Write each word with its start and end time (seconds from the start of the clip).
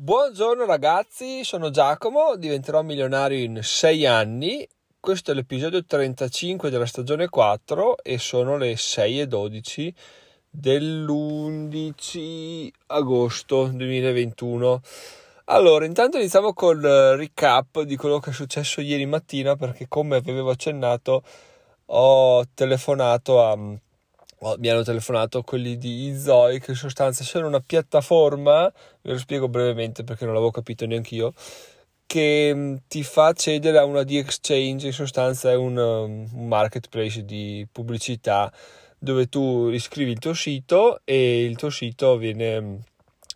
Buongiorno 0.00 0.64
ragazzi, 0.64 1.42
sono 1.42 1.70
Giacomo, 1.70 2.36
diventerò 2.36 2.82
milionario 2.82 3.38
in 3.38 3.58
6 3.60 4.06
anni. 4.06 4.64
Questo 5.00 5.32
è 5.32 5.34
l'episodio 5.34 5.84
35 5.84 6.70
della 6.70 6.86
stagione 6.86 7.28
4 7.28 7.96
e 8.04 8.16
sono 8.18 8.56
le 8.56 8.76
6 8.76 9.22
e 9.22 9.26
12 9.26 9.92
dell'11 10.48 12.68
agosto 12.86 13.66
2021. 13.66 14.80
Allora, 15.46 15.84
intanto 15.84 16.18
iniziamo 16.18 16.52
col 16.52 16.80
recap 16.80 17.82
di 17.82 17.96
quello 17.96 18.20
che 18.20 18.30
è 18.30 18.32
successo 18.32 18.80
ieri 18.80 19.04
mattina 19.04 19.56
perché 19.56 19.88
come 19.88 20.14
avevo 20.14 20.50
accennato 20.50 21.24
ho 21.86 22.44
telefonato 22.54 23.44
a 23.44 23.56
mi 24.58 24.68
hanno 24.68 24.82
telefonato 24.82 25.42
quelli 25.42 25.76
di 25.78 26.16
Zoe 26.18 26.60
che 26.60 26.70
in 26.72 26.76
sostanza 26.76 27.24
sono 27.24 27.46
una 27.46 27.60
piattaforma, 27.60 28.72
ve 29.02 29.12
lo 29.12 29.18
spiego 29.18 29.48
brevemente 29.48 30.04
perché 30.04 30.24
non 30.24 30.34
l'avevo 30.34 30.52
capito 30.52 30.86
neanche 30.86 31.14
io, 31.14 31.32
che 32.06 32.52
mm, 32.54 32.76
ti 32.88 33.02
fa 33.02 33.26
accedere 33.26 33.78
a 33.78 33.84
una 33.84 34.02
di 34.02 34.16
exchange, 34.16 34.86
in 34.86 34.92
sostanza 34.92 35.50
è 35.50 35.56
un, 35.56 35.76
um, 35.76 36.28
un 36.32 36.48
marketplace 36.48 37.24
di 37.24 37.66
pubblicità 37.70 38.52
dove 38.98 39.28
tu 39.28 39.68
iscrivi 39.68 40.12
il 40.12 40.18
tuo 40.18 40.34
sito 40.34 41.00
e 41.04 41.44
il 41.44 41.56
tuo 41.56 41.70
sito 41.70 42.16
viene 42.16 42.60
mm, 42.60 42.76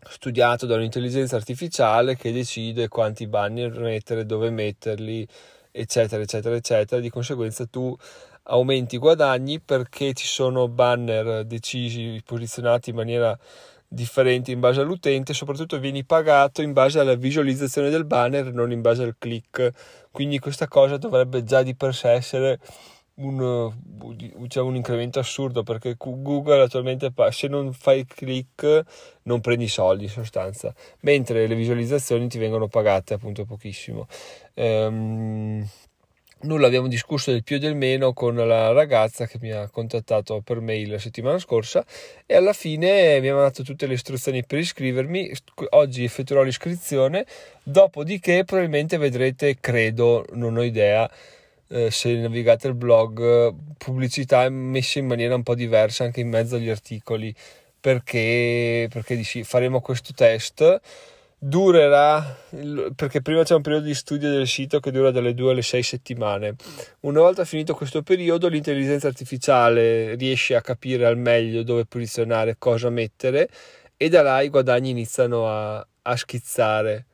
studiato 0.09 0.67
da 0.67 0.77
un'intelligenza 0.77 1.37
artificiale 1.37 2.17
che 2.17 2.33
decide 2.33 2.89
quanti 2.89 3.27
banner 3.27 3.79
mettere, 3.79 4.27
dove 4.27 4.51
metterli, 4.51 5.27
eccetera, 5.71 6.23
eccetera, 6.23 6.57
eccetera. 6.57 7.01
Di 7.01 7.11
conseguenza 7.11 7.67
tu 7.67 7.97
aumenti 8.45 8.97
i 8.97 8.99
guadagni 8.99 9.61
perché 9.61 10.13
ci 10.15 10.27
sono 10.27 10.69
banner 10.69 11.45
decisi, 11.45 12.21
posizionati 12.25 12.91
in 12.91 12.97
maniera 12.97 13.39
differente 13.87 14.51
in 14.51 14.61
base 14.61 14.81
all'utente, 14.81 15.35
soprattutto 15.35 15.79
vieni 15.79 16.05
pagato 16.05 16.63
in 16.63 16.73
base 16.73 16.99
alla 16.99 17.15
visualizzazione 17.15 17.91
del 17.91 18.05
banner, 18.07 18.53
non 18.53 18.73
in 18.73 18.81
base 18.81 19.03
al 19.03 19.17
click. 19.19 19.71
Quindi 20.11 20.39
questa 20.39 20.67
cosa 20.67 20.97
dovrebbe 20.97 21.45
già 21.45 21.63
di 21.63 21.75
per 21.75 21.95
sé 21.95 22.11
essere 22.11 22.59
un, 23.15 23.71
diciamo, 24.39 24.69
un 24.69 24.77
incremento 24.77 25.19
assurdo 25.19 25.63
perché 25.63 25.97
Google 25.99 26.63
attualmente 26.63 27.13
se 27.31 27.49
non 27.49 27.73
fai 27.73 28.07
click 28.07 28.83
non 29.25 29.41
prendi 29.41 29.69
soldi 29.69 30.05
in 30.05 30.11
sostanza, 30.11 30.75
mentre 31.01 31.47
le 31.47 31.55
visualizzazioni 31.55 32.29
ti 32.29 32.39
vengono 32.39 32.69
pagate 32.69 33.15
appunto 33.15 33.45
pochissimo. 33.45 34.07
Ehm, 34.55 35.67
nulla 36.43 36.67
abbiamo 36.67 36.89
discusso 36.89 37.31
del 37.31 37.43
più 37.43 37.57
e 37.57 37.59
del 37.59 37.75
meno 37.75 38.13
con 38.13 38.35
la 38.35 38.73
ragazza 38.73 39.27
che 39.27 39.39
mi 39.41 39.51
ha 39.51 39.69
contattato 39.69 40.41
per 40.41 40.61
mail 40.61 40.91
la 40.91 40.99
settimana 40.99 41.39
scorsa 41.39 41.85
e 42.27 42.35
alla 42.35 42.53
fine 42.53 43.21
mi 43.21 43.29
ha 43.29 43.35
dato 43.35 43.63
tutte 43.63 43.87
le 43.87 43.95
istruzioni 43.95 44.45
per 44.45 44.59
iscrivermi 44.59 45.33
oggi 45.71 46.05
effettuerò 46.05 46.43
l'iscrizione 46.43 47.27
dopodiché 47.63 48.45
probabilmente 48.45 48.97
vedrete 48.97 49.59
credo 49.61 50.25
non 50.33 50.57
ho 50.57 50.63
idea 50.63 51.09
eh, 51.69 51.91
se 51.91 52.15
navigate 52.15 52.69
il 52.69 52.75
blog 52.75 53.55
pubblicità 53.79 54.49
messe 54.49 54.99
in 54.99 55.07
maniera 55.07 55.35
un 55.35 55.43
po' 55.43 55.55
diversa 55.55 56.05
anche 56.05 56.21
in 56.21 56.29
mezzo 56.29 56.57
agli 56.57 56.69
articoli 56.69 57.35
perché, 57.81 58.89
perché 58.91 59.23
faremo 59.45 59.81
questo 59.81 60.13
test 60.15 60.81
durerà 61.45 62.39
perché 62.95 63.21
prima 63.21 63.43
c'è 63.43 63.57
un 63.57 63.63
periodo 63.63 63.87
di 63.87 63.95
studio 63.95 64.31
del 64.31 64.47
sito 64.47 64.79
che 64.79 64.93
dura 64.93 65.11
dalle 65.11 65.35
2 65.35 65.51
alle 65.51 65.63
6 65.63 65.83
settimane. 65.83 66.55
Una 67.01 67.19
volta 67.19 67.45
finito 67.45 67.75
questo 67.75 68.03
periodo, 68.03 68.47
l'intelligenza 68.47 69.09
artificiale 69.09 70.15
riesce 70.15 70.55
a 70.55 70.61
capire 70.61 71.05
al 71.05 71.19
meglio 71.19 71.65
dove 71.65 71.85
posizionare, 71.85 72.57
cosa 72.59 72.91
mettere 72.91 73.49
e 73.97 74.09
da 74.09 74.23
là 74.23 74.41
i 74.41 74.51
guadagni 74.51 74.91
iniziano 74.91 75.49
a, 75.49 75.85
a 76.03 76.17
schizzare. 76.17 77.07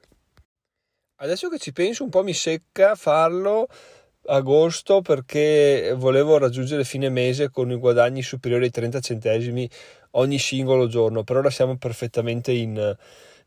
Adesso 1.20 1.48
che 1.48 1.58
ci 1.58 1.72
penso, 1.72 2.04
un 2.04 2.10
po' 2.10 2.22
mi 2.22 2.34
secca 2.34 2.96
farlo 2.96 3.66
agosto 4.26 5.00
perché 5.00 5.94
volevo 5.96 6.36
raggiungere 6.36 6.84
fine 6.84 7.08
mese 7.08 7.50
con 7.50 7.70
i 7.70 7.76
guadagni 7.76 8.20
superiori 8.20 8.64
ai 8.64 8.70
30 8.70 9.00
centesimi 9.00 9.68
ogni 10.12 10.38
singolo 10.38 10.86
giorno, 10.86 11.24
però 11.24 11.38
ora 11.38 11.50
siamo 11.50 11.78
perfettamente 11.78 12.52
in 12.52 12.96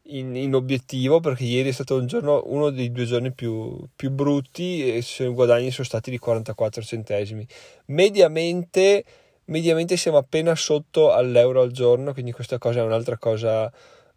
in, 0.03 0.35
in, 0.35 0.55
obiettivo 0.55 1.19
perché 1.19 1.43
ieri 1.43 1.69
è 1.69 1.71
stato 1.71 1.95
un 1.95 2.07
giorno, 2.07 2.41
uno 2.45 2.69
dei 2.69 2.91
due 2.91 3.05
giorni 3.05 3.31
più, 3.31 3.77
più 3.95 4.09
brutti 4.11 4.83
e 4.83 4.97
i 4.97 5.27
guadagni 5.27 5.71
sono 5.71 5.85
stati 5.85 6.09
di 6.09 6.17
44 6.17 6.81
centesimi. 6.81 7.45
Mediamente, 7.87 9.03
mediamente 9.45 9.97
siamo 9.97 10.17
appena 10.17 10.55
sotto 10.55 11.11
all'euro 11.11 11.61
al 11.61 11.71
giorno, 11.71 12.13
quindi 12.13 12.31
questa 12.31 12.57
cosa 12.57 12.79
è 12.79 12.83
un'altra 12.83 13.17
cosa 13.17 13.71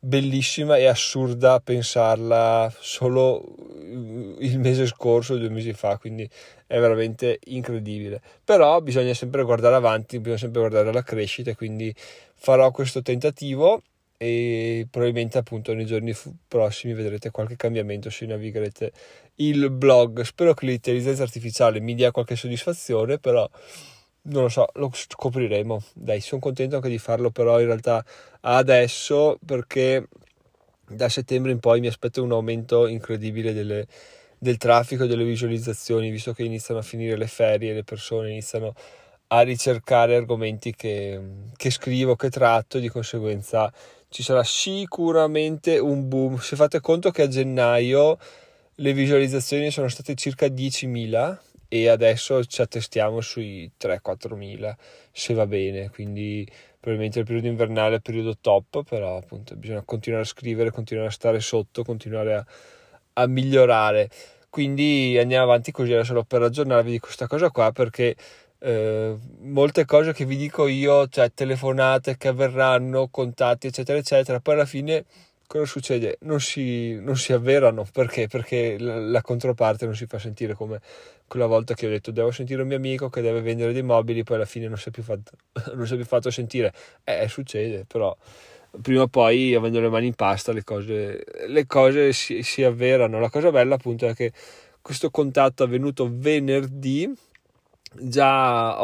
bellissima 0.05 0.77
e 0.77 0.85
assurda 0.85 1.61
pensarla 1.61 2.71
solo 2.79 3.55
il 4.39 4.59
mese 4.59 4.87
scorso, 4.87 5.39
due 5.39 5.49
mesi 5.49 5.73
fa, 5.73 5.97
quindi 5.99 6.29
è 6.67 6.79
veramente 6.79 7.39
incredibile. 7.45 8.21
Però 8.45 8.81
bisogna 8.81 9.15
sempre 9.15 9.43
guardare 9.43 9.77
avanti, 9.77 10.19
bisogna 10.19 10.39
sempre 10.39 10.61
guardare 10.61 10.93
la 10.93 11.03
crescita, 11.03 11.55
quindi 11.55 11.95
farò 12.35 12.71
questo 12.71 13.01
tentativo 13.01 13.83
e 14.17 14.87
probabilmente 14.91 15.39
appunto 15.39 15.75
nei 15.75 15.87
giorni 15.87 16.15
prossimi 16.47 16.95
vedrete 16.95 17.31
qualche 17.31 17.57
cambiamento 17.57 18.11
se 18.11 18.27
navigherete 18.27 18.93
il 19.37 19.71
blog. 19.71 20.23
Spero 20.23 20.55
che 20.55 20.67
l'intelligenza 20.67 21.23
artificiale 21.23 21.81
mi 21.81 21.95
dia 21.95 22.11
qualche 22.11 22.37
soddisfazione, 22.37 23.19
però 23.19 23.49
non 24.23 24.43
lo 24.45 24.49
so, 24.49 24.67
lo 24.75 24.91
scopriremo. 24.93 25.83
Dai, 25.95 26.21
sono 26.21 26.41
contento 26.41 26.77
anche 26.77 26.89
di 26.89 26.99
farlo, 26.99 27.31
però 27.31 27.61
in 27.61 27.67
realtà 27.67 28.05
adesso 28.41 29.39
perché 29.45 30.09
da 30.89 31.09
settembre 31.09 31.53
in 31.53 31.61
poi 31.61 31.81
mi 31.81 31.87
aspetto 31.87 32.23
un 32.23 32.33
aumento 32.33 32.87
incredibile 32.87 33.53
delle, 33.53 33.87
del 34.39 34.59
traffico 34.59 35.05
e 35.05 35.07
delle 35.07 35.25
visualizzazioni, 35.25 36.11
visto 36.11 36.33
che 36.33 36.45
iniziano 36.45 36.81
a 36.81 36.83
finire 36.85 37.17
le 37.17 37.27
ferie, 37.27 37.73
le 37.73 37.85
persone 37.85 38.31
iniziano 38.31 38.69
a 38.69 38.75
ricercare 39.41 40.17
argomenti 40.17 40.75
che, 40.75 41.21
che 41.57 41.71
scrivo, 41.71 42.17
che 42.17 42.31
tratto, 42.31 42.79
di 42.79 42.89
conseguenza 42.89 43.73
ci 44.09 44.23
sarà 44.23 44.45
sicuramente 44.45 45.79
un 45.79 46.09
boom. 46.09 46.39
Se 46.39 46.57
fate 46.57 46.81
conto 46.81 47.11
che 47.11 47.23
a 47.23 47.29
gennaio 47.29 48.19
le 48.77 48.93
visualizzazioni 48.93 49.71
sono 49.71 49.89
state 49.89 50.15
circa 50.15 50.47
10.000 50.47 51.39
e 51.69 51.89
adesso 51.89 52.45
ci 52.45 52.63
attestiamo 52.63 53.21
sui 53.21 53.71
3-4.000 53.81 54.75
se 55.11 55.35
va 55.35 55.47
bene, 55.47 55.91
quindi 55.91 56.49
probabilmente 56.79 57.19
il 57.21 57.25
periodo 57.25 57.49
invernale 57.49 57.93
è 57.93 57.97
il 57.97 58.03
periodo 58.03 58.37
top, 58.41 58.85
però 58.89 59.17
appunto 59.17 59.57
bisogna 59.57 59.83
continuare 59.83 60.25
a 60.25 60.29
scrivere, 60.29 60.71
continuare 60.71 61.09
a 61.09 61.13
stare 61.13 61.41
sotto, 61.41 61.83
continuare 61.83 62.35
a, 62.35 62.47
a 63.15 63.27
migliorare. 63.27 64.09
Quindi 64.51 65.19
andiamo 65.19 65.45
avanti 65.45 65.73
così 65.73 65.93
era 65.93 66.05
solo 66.05 66.23
per 66.23 66.43
aggiornarvi 66.43 66.91
di 66.93 66.99
questa 67.01 67.27
cosa 67.27 67.51
qua 67.51 67.73
perché 67.73 68.15
eh, 68.65 69.15
molte 69.41 69.85
cose 69.85 70.15
che 70.15 70.25
vi 70.25 70.37
dico 70.37 70.67
io, 70.67 71.07
cioè 71.09 71.31
telefonate 71.35 72.17
che 72.17 72.29
avverranno, 72.29 73.09
contatti, 73.09 73.67
eccetera, 73.67 73.99
eccetera, 73.99 74.41
poi 74.41 74.55
alla 74.55 74.65
fine 74.65 75.05
cosa 75.47 75.67
succede? 75.67 76.17
Non 76.23 76.41
si, 76.41 76.95
non 76.95 77.17
si 77.19 77.35
avverano 77.35 77.87
perché? 77.93 78.27
Perché 78.27 78.79
la, 78.79 78.99
la, 78.99 79.21
controparte 79.21 79.85
non 79.85 79.95
si 79.95 80.07
fa 80.07 80.19
sentire 80.19 80.55
come 80.55 80.81
quella 81.29 81.45
volta 81.45 81.75
che 81.75 81.87
ho 81.87 81.91
detto 81.91 82.11
devo 82.11 82.31
sentire 82.31 82.63
un 82.63 82.69
mio 82.69 82.79
amico 82.79 83.11
che 83.11 83.21
deve 83.21 83.43
vendere 83.43 83.75
dei 83.75 83.83
mobili, 83.83 84.23
poi 84.23 84.37
alla 84.37 84.47
fine 84.47 84.67
non 84.67 84.79
si 84.79 84.89
è 84.89 84.91
più 84.91 85.03
fatto, 85.03 85.33
è 85.53 85.97
più 85.97 86.05
fatto 86.07 86.31
sentire. 86.31 86.73
Eh, 87.05 87.29
succede, 87.29 87.85
però 87.87 88.17
prima 88.81 89.03
o 89.03 89.09
poi 89.09 89.55
avendo 89.55 89.79
le 89.79 89.91
mani 89.91 90.07
in 90.07 90.15
pasta 90.15 90.53
le 90.53 90.65
cose, 90.65 91.23
le 91.49 91.67
cose 91.67 92.15
si, 92.15 92.43
si 92.43 92.63
avverano. 92.63 93.21
La 93.21 93.29
cosa 93.29 93.51
bella 93.51 93.75
appunto 93.75 94.07
è 94.07 94.15
che 94.15 94.33
questo 94.81 95.11
contatto 95.11 95.65
è 95.65 95.67
avvenuto 95.67 96.09
venerdì 96.11 97.13
già 98.01 98.77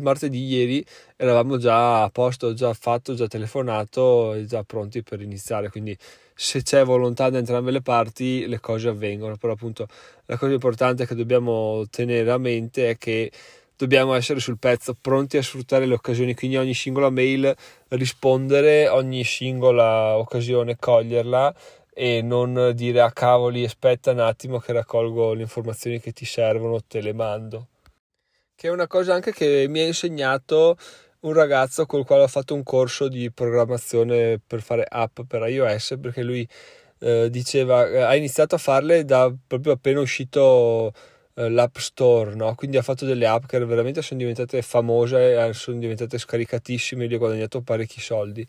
martedì 0.00 0.44
ieri 0.44 0.84
eravamo 1.16 1.58
già 1.58 2.04
a 2.04 2.10
posto, 2.10 2.54
già 2.54 2.72
fatto, 2.74 3.14
già 3.14 3.26
telefonato 3.26 4.34
e 4.34 4.46
già 4.46 4.62
pronti 4.64 5.02
per 5.02 5.20
iniziare. 5.20 5.70
Quindi 5.70 5.96
se 6.34 6.62
c'è 6.62 6.84
volontà 6.84 7.30
da 7.30 7.38
entrambe 7.38 7.70
le 7.70 7.82
parti 7.82 8.46
le 8.46 8.60
cose 8.60 8.88
avvengono. 8.88 9.36
Però 9.36 9.52
appunto 9.52 9.86
la 10.26 10.36
cosa 10.36 10.52
importante 10.52 11.06
che 11.06 11.14
dobbiamo 11.14 11.84
tenere 11.90 12.30
a 12.30 12.38
mente 12.38 12.90
è 12.90 12.98
che 12.98 13.30
dobbiamo 13.76 14.14
essere 14.14 14.40
sul 14.40 14.58
pezzo, 14.58 14.96
pronti 15.00 15.36
a 15.36 15.42
sfruttare 15.42 15.86
le 15.86 15.94
occasioni. 15.94 16.34
Quindi 16.34 16.56
ogni 16.56 16.74
singola 16.74 17.10
mail 17.10 17.54
rispondere, 17.88 18.88
ogni 18.88 19.24
singola 19.24 20.16
occasione 20.16 20.76
coglierla 20.76 21.54
e 21.94 22.22
non 22.22 22.72
dire 22.74 23.00
a 23.00 23.06
ah, 23.06 23.12
cavoli 23.12 23.64
aspetta 23.64 24.10
un 24.10 24.18
attimo 24.18 24.58
che 24.58 24.72
raccolgo 24.72 25.32
le 25.32 25.42
informazioni 25.42 26.00
che 26.00 26.12
ti 26.12 26.24
servono, 26.24 26.82
te 26.82 27.00
le 27.00 27.12
mando 27.12 27.68
che 28.54 28.68
è 28.68 28.70
una 28.70 28.86
cosa 28.86 29.14
anche 29.14 29.32
che 29.32 29.66
mi 29.68 29.80
ha 29.80 29.86
insegnato 29.86 30.76
un 31.20 31.32
ragazzo 31.32 31.86
col 31.86 32.04
quale 32.04 32.22
ho 32.22 32.28
fatto 32.28 32.54
un 32.54 32.62
corso 32.62 33.08
di 33.08 33.30
programmazione 33.30 34.40
per 34.44 34.62
fare 34.62 34.86
app 34.88 35.20
per 35.26 35.48
iOS 35.48 35.96
perché 36.00 36.22
lui 36.22 36.46
eh, 37.00 37.28
diceva 37.30 37.86
eh, 37.88 38.00
ha 38.00 38.14
iniziato 38.14 38.54
a 38.54 38.58
farle 38.58 39.04
da 39.04 39.32
proprio 39.46 39.72
appena 39.72 40.00
uscito 40.00 40.92
eh, 41.34 41.48
l'app 41.50 41.76
store 41.76 42.34
no? 42.34 42.54
quindi 42.54 42.76
ha 42.76 42.82
fatto 42.82 43.04
delle 43.06 43.26
app 43.26 43.46
che 43.46 43.58
veramente 43.64 44.02
sono 44.02 44.20
diventate 44.20 44.62
famose 44.62 45.46
eh, 45.46 45.52
sono 45.54 45.78
diventate 45.78 46.18
scaricatissime 46.18 47.06
gli 47.08 47.14
ho 47.14 47.18
guadagnato 47.18 47.62
parecchi 47.62 48.00
soldi 48.00 48.46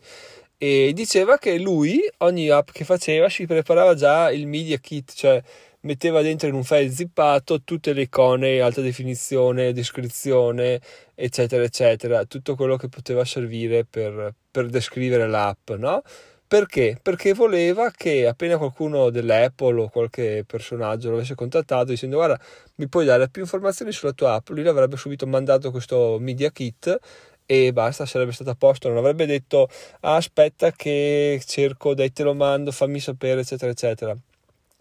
e 0.58 0.92
diceva 0.94 1.36
che 1.36 1.58
lui 1.58 2.00
ogni 2.18 2.48
app 2.48 2.70
che 2.72 2.84
faceva 2.84 3.28
si 3.28 3.46
preparava 3.46 3.94
già 3.94 4.30
il 4.30 4.46
media 4.46 4.78
kit, 4.78 5.12
cioè 5.14 5.42
metteva 5.86 6.20
dentro 6.20 6.48
in 6.48 6.54
un 6.54 6.64
file 6.64 6.90
zippato 6.90 7.62
tutte 7.62 7.92
le 7.92 8.02
icone, 8.02 8.60
alta 8.60 8.80
definizione, 8.80 9.72
descrizione, 9.72 10.80
eccetera, 11.14 11.62
eccetera, 11.62 12.24
tutto 12.24 12.56
quello 12.56 12.76
che 12.76 12.88
poteva 12.88 13.24
servire 13.24 13.84
per, 13.84 14.34
per 14.50 14.68
descrivere 14.68 15.28
l'app, 15.28 15.70
no? 15.70 16.02
Perché? 16.48 16.98
Perché 17.02 17.34
voleva 17.34 17.90
che 17.90 18.26
appena 18.26 18.56
qualcuno 18.56 19.10
dell'Apple 19.10 19.82
o 19.82 19.88
qualche 19.88 20.44
personaggio 20.46 21.08
lo 21.10 21.16
avesse 21.16 21.34
contattato 21.34 21.86
dicendo 21.86 22.16
guarda 22.16 22.38
mi 22.76 22.88
puoi 22.88 23.04
dare 23.04 23.28
più 23.28 23.42
informazioni 23.42 23.90
sulla 23.90 24.12
tua 24.12 24.34
app, 24.34 24.50
lui 24.50 24.62
l'avrebbe 24.62 24.96
subito 24.96 25.26
mandato 25.26 25.70
questo 25.72 26.18
media 26.20 26.50
kit 26.50 26.98
e 27.46 27.72
basta, 27.72 28.06
sarebbe 28.06 28.32
stato 28.32 28.50
a 28.50 28.54
posto, 28.54 28.88
non 28.88 28.98
avrebbe 28.98 29.26
detto 29.26 29.68
ah, 30.00 30.16
aspetta 30.16 30.70
che 30.72 31.40
cerco, 31.44 31.94
dai 31.94 32.12
te 32.12 32.22
lo 32.22 32.34
mando, 32.34 32.70
fammi 32.72 33.00
sapere 33.00 33.40
eccetera 33.40 33.70
eccetera. 33.72 34.16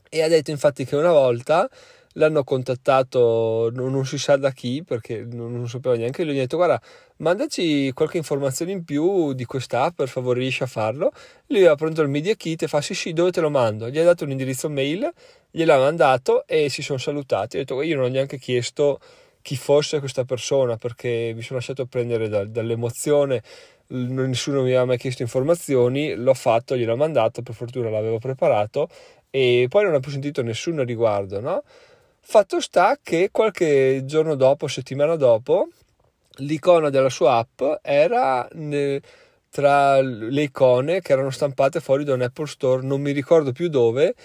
E 0.10 0.22
ha 0.22 0.28
detto 0.28 0.52
infatti 0.52 0.86
che 0.86 0.96
una 0.96 1.12
volta 1.12 1.70
l'hanno 2.16 2.44
contattato 2.44 3.70
non, 3.74 4.06
si 4.06 4.18
sa 4.18 4.38
da 4.38 4.52
chi 4.52 4.84
perché 4.86 5.26
non, 5.30 5.54
non 5.54 5.68
sapeva 5.68 5.96
neanche 5.96 6.24
lui, 6.24 6.34
gli 6.34 6.38
ha 6.38 6.42
detto 6.42 6.58
guarda 6.58 6.82
mandaci 7.18 7.92
qualche 7.94 8.18
informazione 8.18 8.72
in 8.72 8.84
più 8.84 9.34
di 9.34 9.46
quest'app 9.46 9.96
per 9.96 10.08
favore 10.08 10.40
riesci 10.40 10.64
a 10.64 10.68
farlo. 10.68 11.12
Lui 11.48 11.60
aveva 11.60 11.76
pronto 11.76 12.02
il 12.02 12.10
media 12.10 12.36
kit 12.36 12.64
e 12.64 12.68
fa 12.68 12.82
sì 12.82 12.94
sì 12.94 13.14
dove 13.14 13.32
te 13.32 13.42
lo 13.42 13.50
mando? 13.50 13.90
Gli 13.90 14.00
ha 14.00 14.04
dato 14.04 14.24
un 14.24 14.32
indirizzo 14.32 14.70
mail 14.70 15.12
gliel'ha 15.52 15.78
mandato 15.78 16.46
e 16.48 16.70
si 16.70 16.82
sono 16.82 17.00
salutati. 17.00 17.58
Ha 17.58 17.60
detto 17.60 17.82
io 17.82 17.96
non 17.96 18.06
ho 18.06 18.10
neanche 18.10 18.38
chiesto 18.38 19.00
chi 19.42 19.56
fosse 19.56 20.00
questa 20.00 20.26
persona 20.26 20.76
perché 20.78 21.32
mi 21.36 21.42
sono 21.42 21.60
lasciato 21.60 21.86
prendere 21.86 22.28
da, 22.30 22.46
dall'emozione. 22.46 23.42
Nessuno 23.88 24.62
mi 24.64 24.70
aveva 24.70 24.86
mai 24.86 24.98
chiesto 24.98 25.22
informazioni 25.22 26.16
l'ho 26.16 26.34
fatto 26.34 26.76
gliel'ho 26.76 26.96
mandato 26.96 27.44
per 27.44 27.54
fortuna 27.54 27.92
l'avevo 27.92 28.18
preparato 28.18 28.90
e 29.36 29.66
poi 29.68 29.84
non 29.84 29.94
ho 29.94 30.00
più 30.00 30.12
sentito 30.12 30.42
nessuno 30.42 30.82
a 30.82 30.86
riguardo 30.86 31.42
no? 31.42 31.64
Fatto 32.22 32.62
sta 32.62 32.98
che 33.04 33.30
qualche 33.32 34.04
giorno 34.06 34.36
dopo, 34.36 34.68
settimana 34.68 35.18
dopo, 35.18 35.68
l'icona 36.38 36.90
della 36.90 37.10
sua 37.10 37.36
app 37.36 37.62
era 37.82 38.48
tra 39.50 40.02
le 40.02 40.42
icone 40.42 41.02
che 41.02 41.12
erano 41.12 41.32
stampate 41.32 41.82
fuori 41.82 42.06
da 42.06 42.14
un 42.14 42.22
Apple 42.22 42.48
Store, 42.48 42.82
non 42.82 43.02
mi 43.02 43.12
ricordo 43.12 43.52
più 43.52 43.68
dove, 43.68 44.16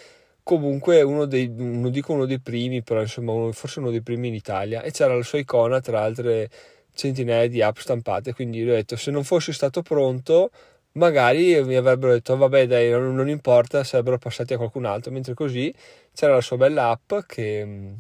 comunque 0.44 1.02
uno 1.02 1.24
dei, 1.24 1.52
non 1.54 1.90
dico 1.90 2.12
uno 2.12 2.24
dei 2.24 2.40
primi, 2.40 2.82
però 2.82 3.00
insomma 3.00 3.52
forse 3.52 3.80
uno 3.80 3.90
dei 3.90 4.02
primi 4.02 4.28
in 4.28 4.34
Italia, 4.34 4.82
e 4.82 4.92
c'era 4.92 5.16
la 5.16 5.22
sua 5.24 5.40
icona 5.40 5.80
tra 5.80 6.02
altre 6.02 6.48
centinaia 6.94 7.48
di 7.48 7.60
app 7.62 7.76
stampate, 7.78 8.32
quindi 8.32 8.60
gli 8.60 8.70
ho 8.70 8.74
detto 8.74 8.96
se 8.96 9.10
non 9.10 9.24
fossi 9.24 9.52
stato 9.52 9.82
pronto 9.82 10.50
magari 10.92 11.62
mi 11.62 11.76
avrebbero 11.76 12.12
detto 12.12 12.36
vabbè 12.36 12.66
dai 12.66 12.90
non, 12.90 13.28
importa 13.28 13.84
sarebbero 13.84 14.18
passati 14.18 14.54
a 14.54 14.56
qualcun 14.56 14.84
altro 14.84 15.12
mentre 15.12 15.34
così 15.34 15.72
c'era 16.12 16.34
la 16.34 16.40
sua 16.40 16.56
bella 16.56 16.88
app 16.88 17.26
che, 17.26 17.94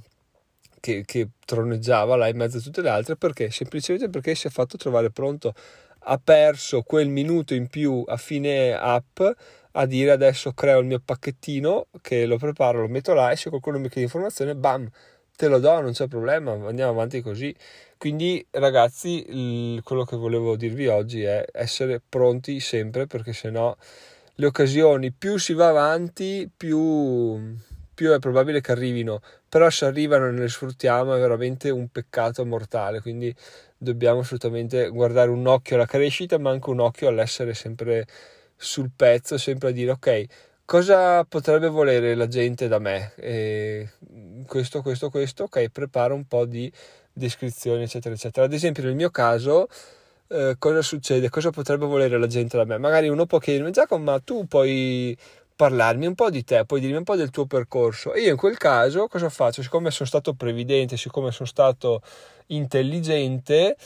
che, 0.80 1.04
che 1.04 1.28
troneggiava 1.44 2.16
là 2.16 2.28
in 2.28 2.36
mezzo 2.36 2.58
a 2.58 2.60
tutte 2.60 2.82
le 2.82 2.88
altre 2.88 3.16
perché 3.16 3.50
semplicemente 3.50 4.08
perché 4.08 4.34
si 4.34 4.48
è 4.48 4.50
fatto 4.50 4.76
trovare 4.76 5.10
pronto 5.10 5.54
ha 6.04 6.18
perso 6.18 6.82
quel 6.82 7.08
minuto 7.08 7.54
in 7.54 7.68
più 7.68 8.02
a 8.06 8.16
fine 8.16 8.74
app 8.74 9.20
a 9.72 9.86
dire 9.86 10.10
adesso 10.10 10.52
creo 10.52 10.80
il 10.80 10.86
mio 10.86 11.00
pacchettino 11.04 11.86
che 12.00 12.26
lo 12.26 12.38
preparo 12.38 12.80
lo 12.80 12.88
metto 12.88 13.12
là 13.14 13.30
e 13.30 13.36
se 13.36 13.50
qualcuno 13.50 13.78
mi 13.78 13.88
chiede 13.88 14.02
informazione 14.02 14.56
bam 14.56 14.88
te 15.40 15.48
lo 15.48 15.58
do 15.58 15.80
non 15.80 15.92
c'è 15.92 16.06
problema 16.06 16.52
andiamo 16.52 16.90
avanti 16.90 17.22
così. 17.22 17.54
Quindi 17.96 18.46
ragazzi, 18.50 19.24
il, 19.28 19.82
quello 19.82 20.04
che 20.04 20.16
volevo 20.16 20.54
dirvi 20.54 20.86
oggi 20.86 21.22
è 21.22 21.42
essere 21.50 21.98
pronti 22.06 22.60
sempre 22.60 23.06
perché 23.06 23.32
sennò 23.32 23.74
le 24.34 24.46
occasioni 24.46 25.12
più 25.12 25.38
si 25.38 25.54
va 25.54 25.68
avanti, 25.68 26.46
più, 26.54 27.56
più 27.94 28.10
è 28.10 28.18
probabile 28.18 28.60
che 28.60 28.72
arrivino, 28.72 29.22
però 29.48 29.70
se 29.70 29.86
arrivano 29.86 30.28
e 30.28 30.32
ne 30.32 30.40
le 30.40 30.48
sfruttiamo 30.48 31.14
è 31.14 31.18
veramente 31.18 31.70
un 31.70 31.88
peccato 31.88 32.44
mortale, 32.44 33.00
quindi 33.00 33.34
dobbiamo 33.78 34.20
assolutamente 34.20 34.88
guardare 34.88 35.30
un 35.30 35.46
occhio 35.46 35.76
alla 35.76 35.86
crescita, 35.86 36.38
ma 36.38 36.50
anche 36.50 36.68
un 36.68 36.80
occhio 36.80 37.08
all'essere 37.08 37.54
sempre 37.54 38.06
sul 38.56 38.90
pezzo, 38.94 39.38
sempre 39.38 39.70
a 39.70 39.72
dire 39.72 39.92
ok, 39.92 40.24
cosa 40.70 41.24
potrebbe 41.24 41.66
volere 41.66 42.14
la 42.14 42.28
gente 42.28 42.68
da 42.68 42.78
me? 42.78 43.12
E 43.16 43.88
questo, 44.46 44.82
questo, 44.82 45.10
questo, 45.10 45.44
ok, 45.44 45.68
prepara 45.70 46.14
un 46.14 46.28
po' 46.28 46.44
di 46.44 46.72
descrizioni, 47.12 47.82
eccetera, 47.82 48.14
eccetera. 48.14 48.46
Ad 48.46 48.52
esempio, 48.52 48.84
nel 48.84 48.94
mio 48.94 49.10
caso, 49.10 49.66
eh, 50.28 50.54
cosa 50.60 50.80
succede? 50.80 51.28
Cosa 51.28 51.50
potrebbe 51.50 51.86
volere 51.86 52.16
la 52.18 52.28
gente 52.28 52.56
da 52.56 52.64
me? 52.64 52.78
Magari 52.78 53.08
uno 53.08 53.26
può 53.26 53.38
chiedermi, 53.38 53.72
Giacomo, 53.72 54.04
ma 54.04 54.20
tu 54.20 54.46
puoi 54.46 55.18
parlarmi 55.56 56.06
un 56.06 56.14
po' 56.14 56.30
di 56.30 56.44
te, 56.44 56.64
puoi 56.64 56.78
dirmi 56.78 56.98
un 56.98 57.04
po' 57.04 57.16
del 57.16 57.30
tuo 57.30 57.46
percorso. 57.46 58.12
E 58.14 58.20
io 58.20 58.30
in 58.30 58.36
quel 58.36 58.56
caso 58.56 59.08
cosa 59.08 59.28
faccio? 59.28 59.62
Siccome 59.62 59.90
sono 59.90 60.08
stato 60.08 60.34
previdente, 60.34 60.96
siccome 60.96 61.32
sono 61.32 61.48
stato 61.48 62.00
intelligente, 62.46 63.76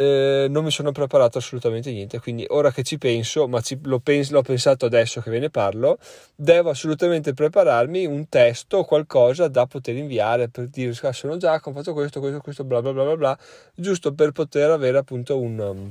eh, 0.00 0.46
non 0.48 0.64
mi 0.64 0.70
sono 0.70 0.92
preparato 0.92 1.36
assolutamente 1.36 1.92
niente. 1.92 2.20
Quindi 2.20 2.46
ora 2.48 2.72
che 2.72 2.82
ci 2.82 2.96
penso, 2.96 3.46
ma 3.46 3.60
ci, 3.60 3.78
pens- 4.02 4.30
l'ho 4.30 4.40
pensato 4.40 4.86
adesso 4.86 5.20
che 5.20 5.30
ve 5.30 5.38
ne 5.38 5.50
parlo, 5.50 5.98
devo 6.34 6.70
assolutamente 6.70 7.34
prepararmi 7.34 8.06
un 8.06 8.26
testo 8.28 8.78
o 8.78 8.84
qualcosa 8.84 9.48
da 9.48 9.66
poter 9.66 9.96
inviare 9.96 10.48
per 10.48 10.68
dire 10.68 10.94
ah, 11.02 11.12
sono 11.12 11.36
Giacomo, 11.36 11.76
ho 11.76 11.78
fatto 11.80 11.92
questo, 11.92 12.20
questo, 12.20 12.40
questo, 12.40 12.64
bla 12.64 12.80
bla 12.80 12.92
bla 12.92 13.04
bla 13.04 13.16
bla, 13.16 13.38
giusto 13.74 14.14
per 14.14 14.32
poter 14.32 14.70
avere 14.70 14.96
appunto 14.96 15.38
un 15.38 15.90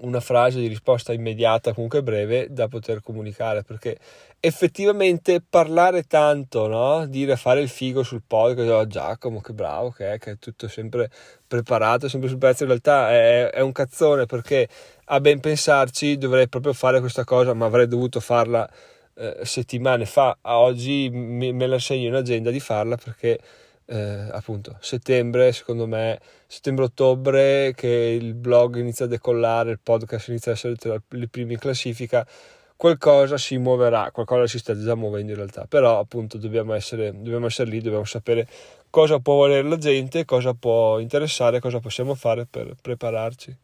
una 0.00 0.20
frase 0.20 0.60
di 0.60 0.66
risposta 0.66 1.12
immediata, 1.12 1.72
comunque 1.72 2.02
breve, 2.02 2.46
da 2.50 2.68
poter 2.68 3.00
comunicare, 3.02 3.62
perché 3.62 3.98
effettivamente 4.40 5.42
parlare 5.46 6.04
tanto, 6.04 6.66
no? 6.66 7.06
dire 7.06 7.36
fare 7.36 7.60
il 7.60 7.68
figo 7.68 8.02
sul 8.02 8.22
podcast, 8.26 8.70
oh, 8.70 8.86
Giacomo 8.86 9.40
che 9.40 9.52
bravo 9.52 9.90
che 9.90 10.12
è, 10.12 10.18
che 10.18 10.32
è 10.32 10.38
tutto 10.38 10.68
sempre 10.68 11.10
preparato, 11.46 12.08
sempre 12.08 12.28
sul 12.28 12.38
pezzo, 12.38 12.62
in 12.62 12.68
realtà 12.70 13.10
è, 13.10 13.50
è 13.50 13.60
un 13.60 13.72
cazzone 13.72 14.26
perché 14.26 14.68
a 15.06 15.20
ben 15.20 15.40
pensarci 15.40 16.16
dovrei 16.16 16.48
proprio 16.48 16.72
fare 16.72 17.00
questa 17.00 17.24
cosa, 17.24 17.52
ma 17.52 17.66
avrei 17.66 17.88
dovuto 17.88 18.20
farla 18.20 18.68
eh, 19.14 19.38
settimane 19.42 20.06
fa, 20.06 20.38
a 20.40 20.58
oggi 20.58 21.10
me, 21.10 21.52
me 21.52 21.66
la 21.66 21.78
segno 21.78 22.08
in 22.08 22.14
agenda 22.14 22.50
di 22.50 22.60
farla 22.60 22.96
perché 22.96 23.38
eh, 23.90 24.28
appunto 24.30 24.76
settembre, 24.80 25.52
secondo 25.52 25.86
me, 25.86 26.20
settembre-ottobre 26.46 27.72
che 27.74 27.88
il 27.88 28.34
blog 28.34 28.76
inizia 28.76 29.06
a 29.06 29.08
decollare, 29.08 29.72
il 29.72 29.80
podcast 29.82 30.28
inizia 30.28 30.52
a 30.52 30.54
essere 30.54 30.76
tra 30.76 31.00
le 31.08 31.28
prime 31.28 31.54
in 31.54 31.58
classifica, 31.58 32.24
qualcosa 32.76 33.36
si 33.36 33.58
muoverà, 33.58 34.10
qualcosa 34.12 34.46
si 34.46 34.58
sta 34.58 34.80
già 34.80 34.94
muovendo 34.94 35.32
in 35.32 35.36
realtà, 35.36 35.66
però 35.66 35.98
appunto 35.98 36.38
dobbiamo 36.38 36.72
essere, 36.72 37.10
dobbiamo 37.12 37.46
essere 37.46 37.68
lì, 37.68 37.80
dobbiamo 37.80 38.04
sapere 38.04 38.46
cosa 38.90 39.18
può 39.18 39.34
volere 39.34 39.68
la 39.68 39.76
gente, 39.76 40.24
cosa 40.24 40.54
può 40.54 41.00
interessare, 41.00 41.58
cosa 41.58 41.80
possiamo 41.80 42.14
fare 42.14 42.46
per 42.46 42.74
prepararci. 42.80 43.56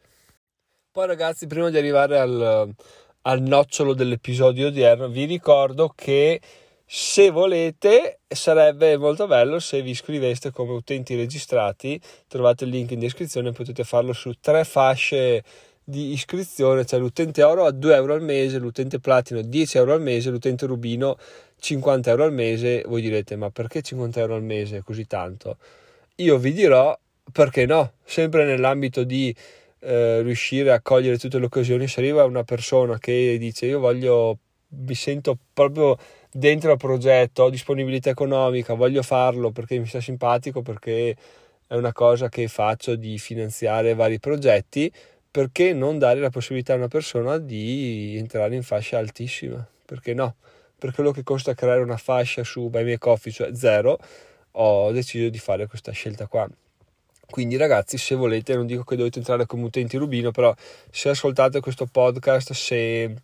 Poi 0.90 1.06
ragazzi, 1.06 1.46
prima 1.46 1.70
di 1.70 1.78
arrivare 1.78 2.18
al, 2.18 2.74
al 3.22 3.40
nocciolo 3.42 3.94
dell'episodio 3.94 4.68
odierno, 4.68 5.08
vi 5.08 5.24
ricordo 5.24 5.92
che 5.94 6.40
se 6.88 7.30
volete, 7.30 8.20
sarebbe 8.28 8.96
molto 8.96 9.26
bello 9.26 9.58
se 9.58 9.82
vi 9.82 9.90
iscriveste 9.90 10.52
come 10.52 10.72
utenti 10.72 11.16
registrati. 11.16 12.00
Trovate 12.28 12.64
il 12.64 12.70
link 12.70 12.92
in 12.92 13.00
descrizione, 13.00 13.50
potete 13.50 13.82
farlo 13.82 14.12
su 14.12 14.32
tre 14.40 14.62
fasce 14.62 15.42
di 15.82 16.12
iscrizione, 16.12 16.84
cioè 16.84 17.00
l'utente 17.00 17.42
oro 17.42 17.64
a 17.64 17.72
2 17.72 17.94
euro 17.94 18.14
al 18.14 18.22
mese, 18.22 18.58
l'utente 18.58 19.00
platino 19.00 19.42
10 19.42 19.78
euro 19.78 19.94
al 19.94 20.00
mese, 20.00 20.30
l'utente 20.30 20.66
rubino 20.66 21.18
50 21.58 22.10
euro 22.10 22.24
al 22.24 22.32
mese. 22.32 22.84
Voi 22.86 23.02
direte, 23.02 23.34
ma 23.34 23.50
perché 23.50 23.82
50 23.82 24.20
euro 24.20 24.36
al 24.36 24.44
mese 24.44 24.82
così 24.82 25.06
tanto? 25.06 25.58
Io 26.16 26.38
vi 26.38 26.52
dirò 26.52 26.96
perché 27.32 27.66
no, 27.66 27.94
sempre 28.04 28.44
nell'ambito 28.44 29.02
di 29.02 29.34
eh, 29.80 30.22
riuscire 30.22 30.72
a 30.72 30.80
cogliere 30.80 31.18
tutte 31.18 31.38
le 31.38 31.46
occasioni. 31.46 31.88
Se 31.88 31.98
arriva 31.98 32.24
una 32.24 32.44
persona 32.44 32.98
che 32.98 33.36
dice 33.38 33.66
io 33.66 33.80
voglio, 33.80 34.38
mi 34.68 34.94
sento 34.94 35.36
proprio 35.52 35.96
dentro 36.36 36.72
al 36.72 36.76
progetto, 36.76 37.44
ho 37.44 37.50
disponibilità 37.50 38.10
economica, 38.10 38.74
voglio 38.74 39.02
farlo 39.02 39.50
perché 39.50 39.78
mi 39.78 39.86
sta 39.86 40.00
simpatico, 40.00 40.60
perché 40.60 41.16
è 41.66 41.74
una 41.74 41.92
cosa 41.92 42.28
che 42.28 42.46
faccio 42.46 42.94
di 42.94 43.18
finanziare 43.18 43.94
vari 43.94 44.20
progetti, 44.20 44.92
perché 45.30 45.72
non 45.72 45.98
dare 45.98 46.20
la 46.20 46.30
possibilità 46.30 46.74
a 46.74 46.76
una 46.76 46.88
persona 46.88 47.38
di 47.38 48.16
entrare 48.16 48.54
in 48.54 48.62
fascia 48.62 48.98
altissima? 48.98 49.66
Perché 49.84 50.12
no? 50.14 50.36
Per 50.78 50.92
quello 50.92 51.10
che 51.10 51.22
costa 51.22 51.54
creare 51.54 51.80
una 51.80 51.96
fascia 51.96 52.44
su 52.44 52.68
Buy 52.68 52.84
Me 52.84 52.98
Coffee, 52.98 53.32
cioè 53.32 53.54
zero, 53.54 53.98
ho 54.52 54.92
deciso 54.92 55.28
di 55.30 55.38
fare 55.38 55.66
questa 55.66 55.92
scelta 55.92 56.26
qua. 56.26 56.46
Quindi 57.28 57.56
ragazzi, 57.56 57.98
se 57.98 58.14
volete, 58.14 58.54
non 58.54 58.66
dico 58.66 58.84
che 58.84 58.94
dovete 58.94 59.18
entrare 59.18 59.46
come 59.46 59.64
utenti 59.64 59.96
Rubino, 59.96 60.30
però 60.30 60.54
se 60.90 61.08
ascoltate 61.08 61.60
questo 61.60 61.86
podcast, 61.86 62.52
se 62.52 63.16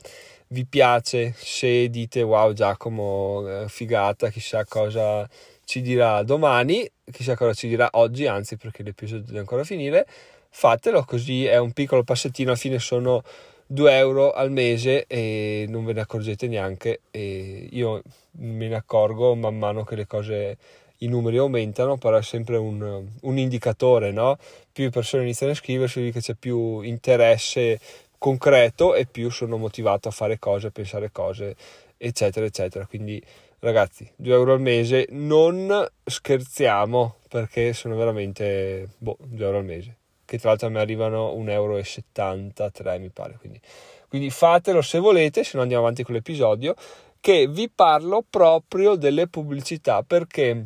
vi 0.52 0.66
piace, 0.66 1.32
se 1.34 1.88
dite 1.88 2.22
wow 2.22 2.52
Giacomo, 2.52 3.62
eh, 3.62 3.68
figata, 3.68 4.28
chissà 4.28 4.64
cosa 4.66 5.28
ci 5.64 5.80
dirà 5.80 6.22
domani, 6.22 6.88
chissà 7.10 7.34
cosa 7.36 7.54
ci 7.54 7.68
dirà 7.68 7.88
oggi, 7.92 8.26
anzi 8.26 8.56
perché 8.56 8.82
l'episodio 8.82 9.24
deve 9.24 9.38
ancora 9.38 9.64
finire, 9.64 10.06
fatelo 10.50 11.04
così 11.04 11.46
è 11.46 11.56
un 11.56 11.72
piccolo 11.72 12.04
passettino, 12.04 12.50
alla 12.50 12.58
fine 12.58 12.78
sono 12.78 13.22
2 13.66 13.96
euro 13.96 14.32
al 14.32 14.50
mese 14.50 15.06
e 15.06 15.64
non 15.68 15.86
ve 15.86 15.94
ne 15.94 16.02
accorgete 16.02 16.46
neanche 16.48 17.00
e 17.10 17.68
io 17.70 18.02
me 18.32 18.68
ne 18.68 18.74
accorgo 18.74 19.34
man 19.34 19.56
mano 19.56 19.84
che 19.84 19.96
le 19.96 20.06
cose 20.06 20.58
i 20.98 21.08
numeri 21.08 21.38
aumentano, 21.38 21.96
però 21.96 22.18
è 22.18 22.22
sempre 22.22 22.58
un, 22.58 23.06
un 23.22 23.38
indicatore, 23.38 24.12
no? 24.12 24.38
Più 24.70 24.88
persone 24.90 25.24
iniziano 25.24 25.52
a 25.52 25.54
iscriversi, 25.54 26.10
che 26.12 26.20
c'è 26.20 26.34
più 26.34 26.80
interesse 26.82 27.80
concreto 28.22 28.94
e 28.94 29.04
più 29.06 29.30
sono 29.30 29.56
motivato 29.56 30.06
a 30.06 30.12
fare 30.12 30.38
cose, 30.38 30.68
a 30.68 30.70
pensare 30.70 31.10
cose, 31.10 31.56
eccetera, 31.96 32.46
eccetera. 32.46 32.86
Quindi 32.86 33.20
ragazzi, 33.58 34.08
2 34.14 34.32
euro 34.32 34.52
al 34.52 34.60
mese, 34.60 35.08
non 35.10 35.84
scherziamo 36.04 37.16
perché 37.28 37.72
sono 37.72 37.96
veramente, 37.96 38.90
boh, 38.96 39.16
2 39.18 39.44
euro 39.44 39.58
al 39.58 39.64
mese, 39.64 39.96
che 40.24 40.38
tra 40.38 40.50
l'altro 40.50 40.70
mi 40.70 40.78
arrivano 40.78 41.32
1,73 41.32 41.50
euro 41.50 43.00
mi 43.00 43.08
pare, 43.08 43.38
quindi, 43.40 43.60
quindi 44.06 44.30
fatelo 44.30 44.82
se 44.82 45.00
volete, 45.00 45.42
se 45.42 45.56
no 45.56 45.62
andiamo 45.62 45.82
avanti 45.82 46.04
con 46.04 46.14
l'episodio, 46.14 46.76
che 47.18 47.48
vi 47.48 47.68
parlo 47.68 48.24
proprio 48.30 48.94
delle 48.94 49.26
pubblicità, 49.26 50.04
perché, 50.04 50.64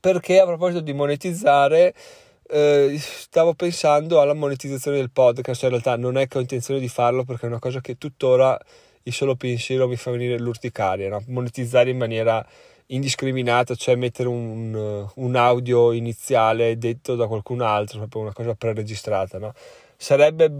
perché 0.00 0.40
a 0.40 0.46
proposito 0.46 0.80
di 0.80 0.94
monetizzare... 0.94 1.94
Eh, 2.54 2.98
stavo 2.98 3.54
pensando 3.54 4.20
alla 4.20 4.34
monetizzazione 4.34 4.98
del 4.98 5.10
podcast, 5.10 5.62
in 5.62 5.70
realtà 5.70 5.96
non 5.96 6.18
è 6.18 6.28
che 6.28 6.36
ho 6.36 6.40
intenzione 6.42 6.80
di 6.80 6.88
farlo 6.88 7.24
perché 7.24 7.46
è 7.46 7.48
una 7.48 7.58
cosa 7.58 7.80
che 7.80 7.96
tuttora 7.96 8.60
il 9.04 9.12
solo 9.14 9.36
pensiero 9.36 9.88
mi 9.88 9.96
fa 9.96 10.10
venire 10.10 10.38
l'urticaria, 10.38 11.08
no? 11.08 11.22
monetizzare 11.28 11.88
in 11.88 11.96
maniera 11.96 12.46
indiscriminata, 12.88 13.74
cioè 13.74 13.94
mettere 13.94 14.28
un, 14.28 15.08
un, 15.14 15.34
audio 15.36 15.92
iniziale 15.92 16.76
detto 16.76 17.14
da 17.14 17.26
qualcun 17.26 17.62
altro, 17.62 18.00
proprio 18.00 18.20
una 18.20 18.34
cosa 18.34 18.54
preregistrata, 18.54 19.38
no? 19.38 19.54
Sarebbe 19.96 20.52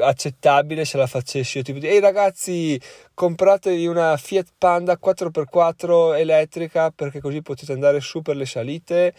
accettabile 0.00 0.86
se 0.86 0.96
la 0.96 1.06
facessi 1.06 1.58
io, 1.58 1.64
tipo 1.64 1.80
di, 1.80 1.86
ehi 1.88 2.00
ragazzi, 2.00 2.80
compratevi 3.12 3.86
una 3.86 4.16
Fiat 4.16 4.52
Panda 4.56 4.98
4x4 4.98 6.16
elettrica 6.16 6.90
perché 6.90 7.20
così 7.20 7.42
potete 7.42 7.72
andare 7.72 8.00
su 8.00 8.22
per 8.22 8.36
le 8.36 8.46
salite 8.46 9.12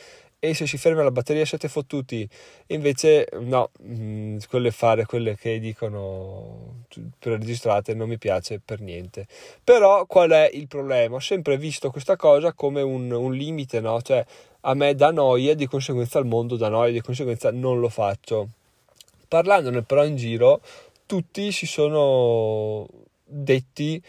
e 0.43 0.55
se 0.55 0.65
si 0.65 0.79
ferma 0.79 1.03
la 1.03 1.11
batteria 1.11 1.45
siete 1.45 1.67
fottuti. 1.67 2.27
Invece 2.67 3.27
no, 3.41 3.69
mh, 3.79 3.93
mm, 3.93 4.37
quelle 4.49 4.71
fare 4.71 5.05
quelle 5.05 5.37
che 5.37 5.59
dicono 5.59 6.85
preregistrate 7.19 7.93
non 7.93 8.09
mi 8.09 8.17
piace 8.17 8.59
per 8.59 8.81
niente. 8.81 9.27
Però 9.63 10.07
qual 10.07 10.31
è 10.31 10.49
il 10.51 10.67
problema? 10.67 11.17
Ho 11.17 11.19
sempre 11.19 11.57
visto 11.57 11.91
questa 11.91 12.15
cosa 12.15 12.53
come 12.53 12.81
un, 12.81 13.11
un 13.11 13.33
limite, 13.33 13.81
no? 13.81 14.01
Cioè 14.01 14.25
a 14.61 14.73
me 14.73 14.95
dà 14.95 15.11
noia, 15.11 15.53
di 15.53 15.67
conseguenza 15.67 16.17
al 16.17 16.25
mondo 16.25 16.55
dà 16.55 16.69
noia, 16.69 16.91
di 16.91 17.01
conseguenza 17.01 17.51
non 17.51 17.79
lo 17.79 17.89
faccio. 17.89 18.47
Parlandone 19.27 19.83
però 19.83 20.03
in 20.03 20.15
giro, 20.15 20.59
tutti 21.05 21.51
si 21.51 21.67
sono 21.67 22.87
detti 23.23 24.01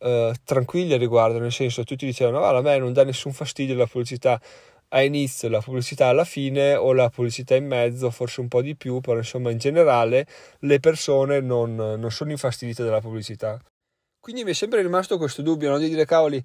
eh, 0.00 0.34
tranquilli 0.42 0.94
a 0.94 0.98
riguardo, 0.98 1.38
nel 1.38 1.52
senso 1.52 1.84
tutti 1.84 2.04
dicevano, 2.06 2.42
ah, 2.42 2.56
a 2.56 2.60
me 2.60 2.76
non 2.76 2.92
dà 2.92 3.04
nessun 3.04 3.32
fastidio 3.32 3.76
la 3.76 3.86
pubblicità 3.86 4.40
a 4.88 5.02
inizio, 5.02 5.48
la 5.48 5.60
pubblicità 5.60 6.06
alla 6.06 6.24
fine 6.24 6.74
o 6.74 6.92
la 6.92 7.08
pubblicità 7.08 7.54
in 7.54 7.66
mezzo, 7.66 8.10
forse 8.10 8.40
un 8.40 8.48
po' 8.48 8.62
di 8.62 8.76
più, 8.76 9.00
però 9.00 9.16
insomma 9.16 9.50
in 9.50 9.58
generale 9.58 10.26
le 10.60 10.80
persone 10.80 11.40
non, 11.40 11.74
non 11.74 12.10
sono 12.10 12.30
infastidite 12.30 12.84
dalla 12.84 13.00
pubblicità. 13.00 13.60
Quindi 14.20 14.44
mi 14.44 14.50
è 14.50 14.54
sempre 14.54 14.82
rimasto 14.82 15.18
questo 15.18 15.42
dubbio 15.42 15.70
no? 15.70 15.78
di 15.78 15.88
dire 15.88 16.04
cavoli, 16.04 16.42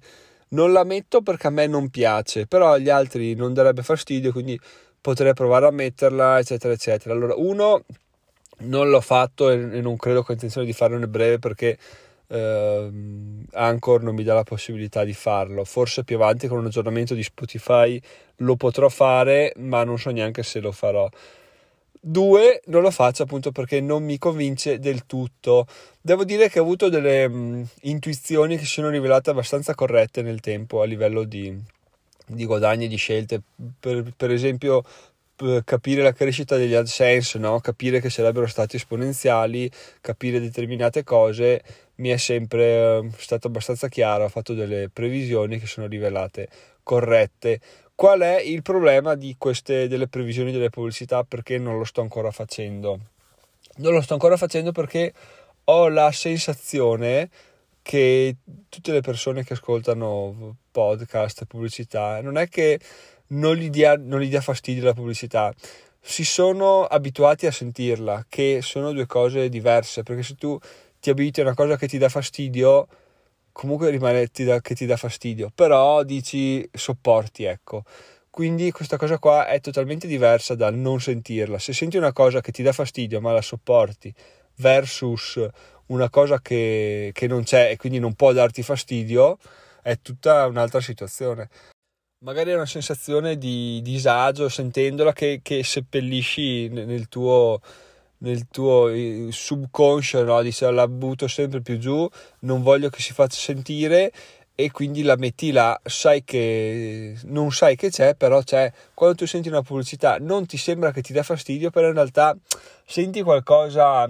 non 0.50 0.72
la 0.72 0.84
metto 0.84 1.22
perché 1.22 1.48
a 1.48 1.50
me 1.50 1.66
non 1.66 1.88
piace, 1.88 2.46
però 2.46 2.72
agli 2.72 2.88
altri 2.88 3.34
non 3.34 3.54
darebbe 3.54 3.82
fastidio, 3.82 4.32
quindi 4.32 4.58
potrei 5.00 5.34
provare 5.34 5.66
a 5.66 5.70
metterla, 5.70 6.38
eccetera, 6.38 6.72
eccetera. 6.72 7.14
Allora, 7.14 7.34
uno, 7.36 7.84
non 8.58 8.88
l'ho 8.88 9.00
fatto 9.00 9.50
e 9.50 9.56
non 9.56 9.96
credo 9.96 10.22
che 10.22 10.30
ho 10.30 10.34
intenzione 10.34 10.66
di 10.66 10.72
farlo 10.72 10.98
nel 10.98 11.08
breve 11.08 11.38
perché 11.38 11.78
eh, 12.32 12.90
Anchor 13.52 14.02
non 14.02 14.14
mi 14.14 14.22
dà 14.22 14.34
la 14.34 14.42
possibilità 14.42 15.04
di 15.04 15.12
farlo. 15.12 15.64
Forse 15.64 16.02
più 16.02 16.16
avanti 16.16 16.48
con 16.48 16.58
un 16.58 16.66
aggiornamento 16.66 17.14
di 17.14 17.22
Spotify 17.22 18.00
lo 18.36 18.56
potrò 18.56 18.88
fare, 18.88 19.52
ma 19.58 19.84
non 19.84 19.98
so 19.98 20.10
neanche 20.10 20.42
se 20.42 20.60
lo 20.60 20.72
farò. 20.72 21.08
Due, 22.04 22.62
non 22.66 22.82
lo 22.82 22.90
faccio 22.90 23.22
appunto 23.22 23.52
perché 23.52 23.80
non 23.80 24.02
mi 24.02 24.18
convince 24.18 24.78
del 24.78 25.04
tutto. 25.06 25.66
Devo 26.00 26.24
dire 26.24 26.48
che 26.48 26.58
ho 26.58 26.62
avuto 26.62 26.88
delle 26.88 27.28
mh, 27.28 27.34
mm, 27.34 27.62
intuizioni 27.82 28.56
che 28.56 28.64
si 28.64 28.72
sono 28.72 28.88
rivelate 28.88 29.30
abbastanza 29.30 29.74
corrette 29.74 30.22
nel 30.22 30.40
tempo 30.40 30.80
a 30.80 30.86
livello 30.86 31.24
di, 31.24 31.54
di 32.26 32.44
guadagni 32.46 32.86
e 32.86 32.88
di 32.88 32.96
scelte. 32.96 33.42
Per, 33.78 34.14
per 34.16 34.30
esempio, 34.32 34.82
capire 35.64 36.02
la 36.02 36.12
crescita 36.12 36.56
degli 36.56 36.74
AdSense, 36.74 37.38
no? 37.38 37.58
capire 37.60 38.00
che 38.00 38.10
sarebbero 38.10 38.46
stati 38.46 38.76
esponenziali, 38.76 39.70
capire 40.00 40.40
determinate 40.40 41.02
cose, 41.02 41.62
mi 42.02 42.08
è 42.08 42.16
sempre 42.16 42.98
ehm, 42.98 43.12
stato 43.16 43.46
abbastanza 43.46 43.88
chiaro, 43.88 44.24
ho 44.24 44.28
fatto 44.28 44.54
delle 44.54 44.90
previsioni 44.92 45.58
che 45.60 45.66
sono 45.66 45.86
rivelate 45.86 46.48
corrette. 46.82 47.60
Qual 47.94 48.20
è 48.20 48.40
il 48.40 48.62
problema 48.62 49.14
di 49.14 49.36
queste 49.38 49.86
delle 49.86 50.08
previsioni 50.08 50.50
delle 50.50 50.68
pubblicità? 50.68 51.22
Perché 51.22 51.58
non 51.58 51.78
lo 51.78 51.84
sto 51.84 52.00
ancora 52.00 52.32
facendo? 52.32 52.98
Non 53.76 53.92
lo 53.92 54.00
sto 54.02 54.14
ancora 54.14 54.36
facendo 54.36 54.72
perché 54.72 55.12
ho 55.64 55.88
la 55.88 56.10
sensazione 56.10 57.30
che 57.82 58.36
tutte 58.68 58.90
le 58.90 59.00
persone 59.00 59.44
che 59.44 59.52
ascoltano 59.52 60.56
podcast, 60.72 61.44
pubblicità, 61.44 62.20
non 62.20 62.36
è 62.36 62.48
che 62.48 62.80
non 63.28 63.54
gli 63.54 63.70
dia, 63.70 63.94
non 63.96 64.20
gli 64.20 64.28
dia 64.28 64.40
fastidio 64.40 64.84
la 64.84 64.92
pubblicità, 64.92 65.54
si 66.00 66.24
sono 66.24 66.82
abituati 66.84 67.46
a 67.46 67.52
sentirla, 67.52 68.26
che 68.28 68.58
sono 68.60 68.92
due 68.92 69.06
cose 69.06 69.48
diverse, 69.48 70.02
perché 70.02 70.24
se 70.24 70.34
tu 70.34 70.58
ti 71.02 71.10
abiti 71.10 71.40
a 71.40 71.42
una 71.42 71.54
cosa 71.54 71.76
che 71.76 71.88
ti 71.88 71.98
dà 71.98 72.08
fastidio, 72.08 72.86
comunque 73.50 73.90
rimane 73.90 74.28
ti 74.28 74.44
dà, 74.44 74.60
che 74.60 74.76
ti 74.76 74.86
dà 74.86 74.96
fastidio, 74.96 75.50
però 75.52 76.04
dici 76.04 76.68
sopporti, 76.72 77.42
ecco. 77.42 77.82
Quindi 78.30 78.70
questa 78.70 78.96
cosa 78.96 79.18
qua 79.18 79.46
è 79.48 79.60
totalmente 79.60 80.06
diversa 80.06 80.54
dal 80.54 80.74
non 80.76 81.00
sentirla. 81.00 81.58
Se 81.58 81.72
senti 81.72 81.96
una 81.96 82.12
cosa 82.12 82.40
che 82.40 82.52
ti 82.52 82.62
dà 82.62 82.72
fastidio 82.72 83.20
ma 83.20 83.32
la 83.32 83.42
sopporti 83.42 84.14
versus 84.58 85.44
una 85.86 86.08
cosa 86.08 86.40
che, 86.40 87.10
che 87.12 87.26
non 87.26 87.42
c'è 87.42 87.70
e 87.72 87.76
quindi 87.76 87.98
non 87.98 88.14
può 88.14 88.32
darti 88.32 88.62
fastidio, 88.62 89.38
è 89.82 89.98
tutta 90.00 90.46
un'altra 90.46 90.80
situazione 90.80 91.48
magari 92.22 92.50
è 92.50 92.54
una 92.54 92.66
sensazione 92.66 93.36
di 93.36 93.80
disagio 93.82 94.48
sentendola 94.48 95.12
che, 95.12 95.40
che 95.42 95.64
seppellisci 95.64 96.68
nel 96.68 97.08
tuo, 97.08 97.60
nel 98.22 98.48
tuo 98.48 98.90
subconscio, 99.30 100.24
no? 100.24 100.42
dice 100.42 100.70
la 100.70 100.88
butto 100.88 101.28
sempre 101.28 101.60
più 101.60 101.78
giù, 101.78 102.08
non 102.40 102.62
voglio 102.62 102.88
che 102.88 103.00
si 103.00 103.12
faccia 103.12 103.38
sentire 103.38 104.12
e 104.54 104.70
quindi 104.70 105.02
la 105.02 105.16
metti 105.16 105.50
là, 105.50 105.78
sai 105.84 106.24
che 106.24 107.16
non 107.24 107.50
sai 107.52 107.74
che 107.74 107.90
c'è, 107.90 108.14
però 108.14 108.42
c'è. 108.42 108.70
Quando 108.94 109.16
tu 109.16 109.26
senti 109.26 109.48
una 109.48 109.62
pubblicità 109.62 110.18
non 110.20 110.46
ti 110.46 110.56
sembra 110.56 110.92
che 110.92 111.02
ti 111.02 111.12
dà 111.12 111.22
fastidio, 111.22 111.70
però 111.70 111.88
in 111.88 111.94
realtà 111.94 112.36
senti 112.86 113.22
qualcosa 113.22 114.08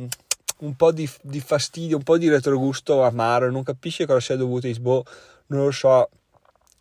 un 0.59 0.75
po' 0.76 0.92
di, 0.92 1.09
di 1.23 1.40
fastidio, 1.40 1.97
un 1.97 2.02
po' 2.02 2.19
di 2.19 2.28
retrogusto 2.28 3.02
amaro, 3.02 3.50
non 3.50 3.62
capisci 3.62 4.04
cosa 4.04 4.21
sia 4.21 4.37
dovuto, 4.37 4.69
boh, 4.81 5.04
non 5.47 5.64
lo 5.64 5.71
so, 5.71 6.09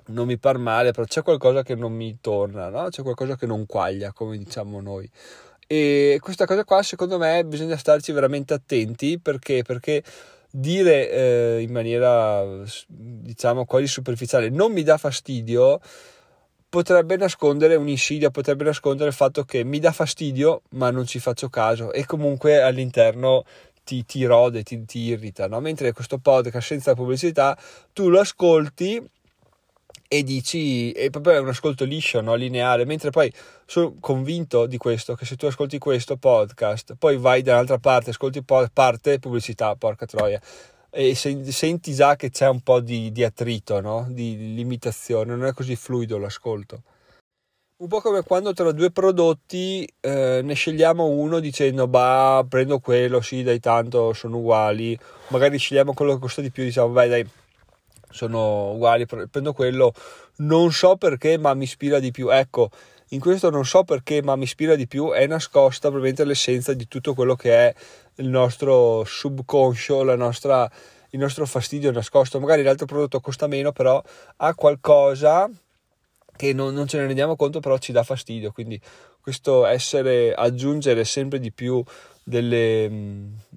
non 0.07 0.27
mi 0.27 0.37
par 0.37 0.57
male, 0.57 0.91
però 0.91 1.05
c'è 1.05 1.21
qualcosa 1.23 1.63
che 1.63 1.75
non 1.75 1.93
mi 1.93 2.17
torna, 2.19 2.69
no? 2.69 2.89
c'è 2.89 3.01
qualcosa 3.01 3.35
che 3.35 3.45
non 3.45 3.65
quaglia, 3.65 4.11
come 4.11 4.37
diciamo 4.37 4.81
noi. 4.81 5.09
E 5.71 6.17
questa 6.19 6.45
cosa 6.45 6.65
qua, 6.65 6.83
secondo 6.83 7.17
me, 7.17 7.45
bisogna 7.45 7.77
starci 7.77 8.11
veramente 8.11 8.53
attenti 8.53 9.17
perché, 9.21 9.63
perché 9.63 10.03
dire 10.49 11.09
eh, 11.09 11.61
in 11.61 11.71
maniera, 11.71 12.43
diciamo, 12.87 13.63
quasi 13.63 13.87
superficiale 13.87 14.49
non 14.49 14.73
mi 14.73 14.83
dà 14.83 14.97
fastidio 14.97 15.79
potrebbe 16.67 17.15
nascondere 17.15 17.75
un'insidia, 17.75 18.31
potrebbe 18.31 18.65
nascondere 18.65 19.07
il 19.07 19.15
fatto 19.15 19.45
che 19.45 19.63
mi 19.63 19.79
dà 19.79 19.93
fastidio 19.93 20.63
ma 20.71 20.91
non 20.91 21.05
ci 21.05 21.19
faccio 21.19 21.47
caso 21.47 21.93
e 21.93 22.05
comunque 22.05 22.61
all'interno 22.61 23.45
ti, 23.85 24.03
ti 24.03 24.25
rode, 24.25 24.63
ti, 24.63 24.83
ti 24.83 24.99
irrita, 24.99 25.47
no? 25.47 25.61
mentre 25.61 25.93
questo 25.93 26.17
podcast 26.17 26.67
senza 26.67 26.95
pubblicità 26.95 27.57
tu 27.93 28.09
lo 28.09 28.19
ascolti 28.19 29.01
e 30.07 30.23
dici, 30.23 30.91
è 30.91 31.09
proprio 31.09 31.41
un 31.41 31.47
ascolto 31.47 31.85
liscio, 31.85 32.21
no? 32.21 32.35
lineare, 32.35 32.85
mentre 32.85 33.09
poi 33.11 33.31
sono 33.65 33.95
convinto 33.99 34.65
di 34.65 34.77
questo, 34.77 35.15
che 35.15 35.25
se 35.25 35.35
tu 35.35 35.45
ascolti 35.45 35.77
questo 35.77 36.17
podcast, 36.17 36.95
poi 36.97 37.17
vai 37.17 37.41
dall'altra 37.41 37.77
parte, 37.77 38.09
ascolti 38.09 38.43
po- 38.43 38.67
parte 38.73 39.19
pubblicità, 39.19 39.75
porca 39.75 40.05
troia, 40.05 40.41
e 40.89 41.15
se, 41.15 41.51
senti 41.51 41.93
già 41.93 42.15
che 42.15 42.29
c'è 42.29 42.49
un 42.49 42.61
po' 42.61 42.81
di, 42.81 43.11
di 43.11 43.23
attrito, 43.23 43.79
no? 43.79 44.05
di 44.09 44.53
limitazione, 44.53 45.35
non 45.35 45.45
è 45.45 45.53
così 45.53 45.75
fluido 45.75 46.17
l'ascolto. 46.17 46.83
Un 47.81 47.87
po' 47.87 47.99
come 47.99 48.21
quando 48.21 48.53
tra 48.53 48.71
due 48.73 48.91
prodotti 48.91 49.91
eh, 50.01 50.41
ne 50.43 50.53
scegliamo 50.53 51.07
uno 51.07 51.39
dicendo 51.39 51.87
bah 51.87 52.45
prendo 52.47 52.77
quello, 52.77 53.21
sì 53.21 53.41
dai 53.41 53.59
tanto 53.59 54.13
sono 54.13 54.37
uguali, 54.37 54.95
magari 55.29 55.57
scegliamo 55.57 55.93
quello 55.93 56.13
che 56.13 56.19
costa 56.19 56.41
di 56.41 56.51
più, 56.51 56.63
diciamo 56.63 56.91
vai 56.91 57.09
dai 57.09 57.27
sono 58.11 58.71
uguali, 58.71 59.05
prendo 59.05 59.53
quello, 59.53 59.93
non 60.37 60.71
so 60.71 60.95
perché, 60.95 61.37
ma 61.37 61.53
mi 61.53 61.63
ispira 61.63 61.99
di 61.99 62.11
più. 62.11 62.29
Ecco, 62.29 62.69
in 63.09 63.19
questo 63.19 63.49
non 63.49 63.65
so 63.65 63.83
perché, 63.83 64.21
ma 64.21 64.35
mi 64.35 64.43
ispira 64.43 64.75
di 64.75 64.87
più, 64.87 65.11
è 65.11 65.27
nascosta 65.27 65.89
probabilmente 65.89 66.23
l'essenza 66.23 66.73
di 66.73 66.87
tutto 66.87 67.13
quello 67.13 67.35
che 67.35 67.53
è 67.53 67.73
il 68.15 68.27
nostro 68.27 69.03
subconscio, 69.03 70.03
nostra, 70.15 70.69
il 71.09 71.19
nostro 71.19 71.45
fastidio 71.45 71.91
nascosto. 71.91 72.39
Magari 72.39 72.63
l'altro 72.63 72.85
prodotto 72.85 73.19
costa 73.19 73.47
meno, 73.47 73.71
però 73.71 74.01
ha 74.37 74.55
qualcosa 74.55 75.49
che 76.37 76.53
non, 76.53 76.73
non 76.73 76.87
ce 76.87 76.97
ne 76.97 77.05
rendiamo 77.05 77.35
conto, 77.35 77.59
però 77.59 77.77
ci 77.77 77.91
dà 77.91 78.03
fastidio. 78.03 78.51
Quindi 78.51 78.79
questo 79.21 79.65
essere, 79.65 80.33
aggiungere 80.33 81.03
sempre 81.03 81.39
di 81.39 81.51
più 81.51 81.83
delle, 82.23 82.89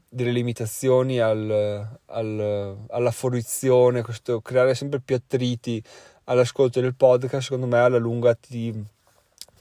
delle 0.08 0.30
limitazioni 0.30 1.20
al, 1.20 1.98
al, 2.06 2.76
alla 2.88 3.10
fruizione, 3.10 4.02
questo 4.02 4.40
creare 4.40 4.74
sempre 4.74 5.00
più 5.00 5.16
attriti 5.16 5.82
all'ascolto 6.24 6.80
del 6.80 6.94
podcast, 6.94 7.44
secondo 7.44 7.66
me 7.66 7.78
alla 7.78 7.98
lunga 7.98 8.34
ti, 8.34 8.72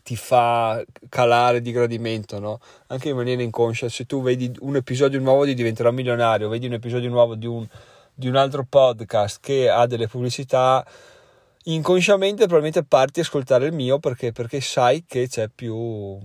ti 0.03 0.15
fa 0.15 0.83
calare 1.09 1.61
di 1.61 1.71
gradimento, 1.71 2.39
no? 2.39 2.59
Anche 2.87 3.09
in 3.09 3.15
maniera 3.15 3.41
inconscia. 3.41 3.89
Se 3.89 4.05
tu 4.05 4.21
vedi 4.21 4.51
un 4.59 4.75
episodio 4.75 5.19
nuovo 5.19 5.45
di 5.45 5.53
Diventerò 5.53 5.91
Milionario, 5.91 6.49
vedi 6.49 6.67
un 6.67 6.73
episodio 6.73 7.09
nuovo 7.09 7.35
di 7.35 7.47
un, 7.47 7.67
di 8.13 8.27
un 8.27 8.35
altro 8.35 8.65
podcast 8.67 9.39
che 9.41 9.69
ha 9.69 9.85
delle 9.85 10.07
pubblicità, 10.07 10.85
inconsciamente 11.65 12.45
probabilmente 12.45 12.83
parti 12.83 13.19
a 13.19 13.23
ascoltare 13.23 13.65
il 13.65 13.73
mio 13.73 13.99
perché, 13.99 14.31
perché 14.31 14.61
sai 14.61 15.03
che 15.05 15.27
c'è 15.27 15.49
più 15.53 16.19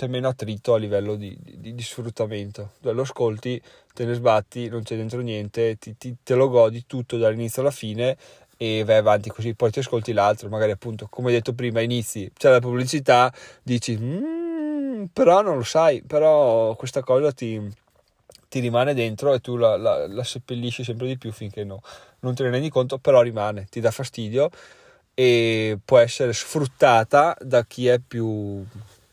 c'è 0.00 0.06
meno 0.06 0.28
attrito 0.28 0.72
a 0.72 0.78
livello 0.78 1.14
di, 1.14 1.36
di, 1.38 1.74
di 1.74 1.82
sfruttamento. 1.82 2.70
Cioè, 2.82 2.94
lo 2.94 3.02
ascolti, 3.02 3.60
te 3.92 4.06
ne 4.06 4.14
sbatti, 4.14 4.70
non 4.70 4.82
c'è 4.82 4.96
dentro 4.96 5.20
niente, 5.20 5.76
ti, 5.76 5.94
ti, 5.98 6.16
te 6.22 6.34
lo 6.34 6.48
godi 6.48 6.86
tutto 6.86 7.18
dall'inizio 7.18 7.60
alla 7.60 7.70
fine 7.70 8.16
e 8.56 8.82
vai 8.82 8.96
avanti 8.96 9.28
così, 9.28 9.54
poi 9.54 9.70
ti 9.70 9.80
ascolti 9.80 10.12
l'altro, 10.12 10.48
magari 10.48 10.70
appunto, 10.70 11.06
come 11.10 11.32
detto 11.32 11.52
prima, 11.52 11.82
inizi, 11.82 12.30
c'è 12.34 12.48
la 12.48 12.60
pubblicità, 12.60 13.30
dici, 13.62 13.94
mm, 13.98 15.04
però 15.12 15.42
non 15.42 15.56
lo 15.56 15.64
sai, 15.64 16.02
però 16.02 16.74
questa 16.76 17.02
cosa 17.02 17.30
ti, 17.32 17.60
ti 18.48 18.60
rimane 18.60 18.94
dentro 18.94 19.34
e 19.34 19.40
tu 19.40 19.56
la, 19.56 19.76
la, 19.76 20.06
la, 20.06 20.24
seppellisci 20.24 20.82
sempre 20.82 21.08
di 21.08 21.18
più 21.18 21.30
finché 21.30 21.62
no, 21.62 21.82
non 22.20 22.34
te 22.34 22.42
ne 22.44 22.50
rendi 22.50 22.70
conto, 22.70 22.96
però 22.96 23.20
rimane, 23.20 23.66
ti 23.68 23.80
dà 23.80 23.90
fastidio 23.90 24.48
e 25.12 25.78
può 25.84 25.98
essere 25.98 26.32
sfruttata 26.32 27.36
da 27.40 27.64
chi 27.66 27.88
è 27.88 27.98
più, 27.98 28.64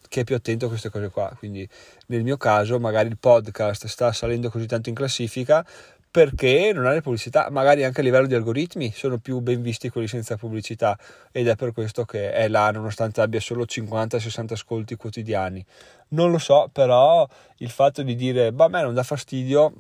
chi 0.08 0.22
è 0.22 0.24
più 0.24 0.36
attento 0.36 0.66
a 0.66 0.70
queste 0.70 0.90
cose 0.90 1.10
qua. 1.10 1.34
Quindi 1.38 1.68
nel 2.08 2.24
mio 2.24 2.38
caso 2.38 2.80
magari 2.80 3.10
il 3.10 3.18
podcast 3.18 3.88
sta 3.88 4.12
salendo 4.12 4.50
così 4.50 4.66
tanto 4.66 4.90
in 4.90 4.96
classifica 4.96 5.66
perché 6.10 6.72
non 6.74 6.88
ha 6.88 6.94
le 6.94 7.02
pubblicità, 7.02 7.50
magari 7.52 7.84
anche 7.84 8.00
a 8.02 8.04
livello 8.04 8.26
di 8.26 8.34
algoritmi 8.34 8.92
sono 8.92 9.20
più 9.20 9.40
ben 9.40 9.62
visti 9.62 9.90
quelli 9.90 10.08
senza 10.08 10.36
pubblicità 10.36 10.98
ed 11.32 11.48
è 11.48 11.56
per 11.56 11.74
questo 11.74 12.06
che 12.06 12.32
è 12.32 12.48
là 12.48 12.72
nonostante 12.72 13.22
abbia 13.22 13.40
solo 13.40 13.66
50-60 13.66 14.54
ascolti 14.54 14.96
quotidiani. 14.96 15.64
Non 16.10 16.32
lo 16.32 16.40
so, 16.40 16.70
però 16.72 17.28
il 17.58 17.70
fatto 17.70 18.02
di 18.02 18.16
dire, 18.16 18.52
bah, 18.52 18.66
a 18.66 18.70
me 18.70 18.82
non 18.82 18.96
dà 18.96 19.04
fastidio, 19.04 19.74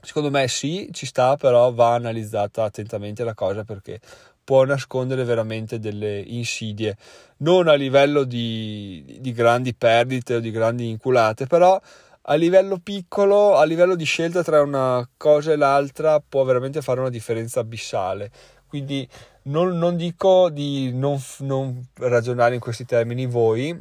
secondo 0.00 0.30
me 0.30 0.46
sì, 0.46 0.90
ci 0.92 1.06
sta, 1.06 1.36
però 1.36 1.72
va 1.72 1.94
analizzata 1.94 2.62
attentamente 2.62 3.24
la 3.24 3.34
cosa 3.34 3.64
perché 3.64 3.98
può 4.44 4.64
nascondere 4.64 5.24
veramente 5.24 5.78
delle 5.78 6.20
insidie, 6.20 6.96
non 7.38 7.66
a 7.66 7.74
livello 7.74 8.24
di, 8.24 9.18
di 9.20 9.32
grandi 9.32 9.74
perdite 9.74 10.36
o 10.36 10.40
di 10.40 10.50
grandi 10.50 10.88
inculate, 10.88 11.46
però 11.46 11.80
a 12.26 12.34
livello 12.34 12.78
piccolo, 12.78 13.56
a 13.56 13.64
livello 13.64 13.94
di 13.96 14.04
scelta 14.04 14.42
tra 14.42 14.62
una 14.62 15.06
cosa 15.16 15.52
e 15.52 15.56
l'altra, 15.56 16.20
può 16.20 16.44
veramente 16.44 16.80
fare 16.80 17.00
una 17.00 17.10
differenza 17.10 17.60
abissale. 17.60 18.30
Quindi 18.66 19.06
non, 19.44 19.76
non 19.76 19.96
dico 19.96 20.48
di 20.48 20.92
non, 20.92 21.20
non, 21.40 21.86
ragionare 21.94 22.54
in 22.54 22.60
questi 22.60 22.84
termini 22.86 23.26
voi, 23.26 23.78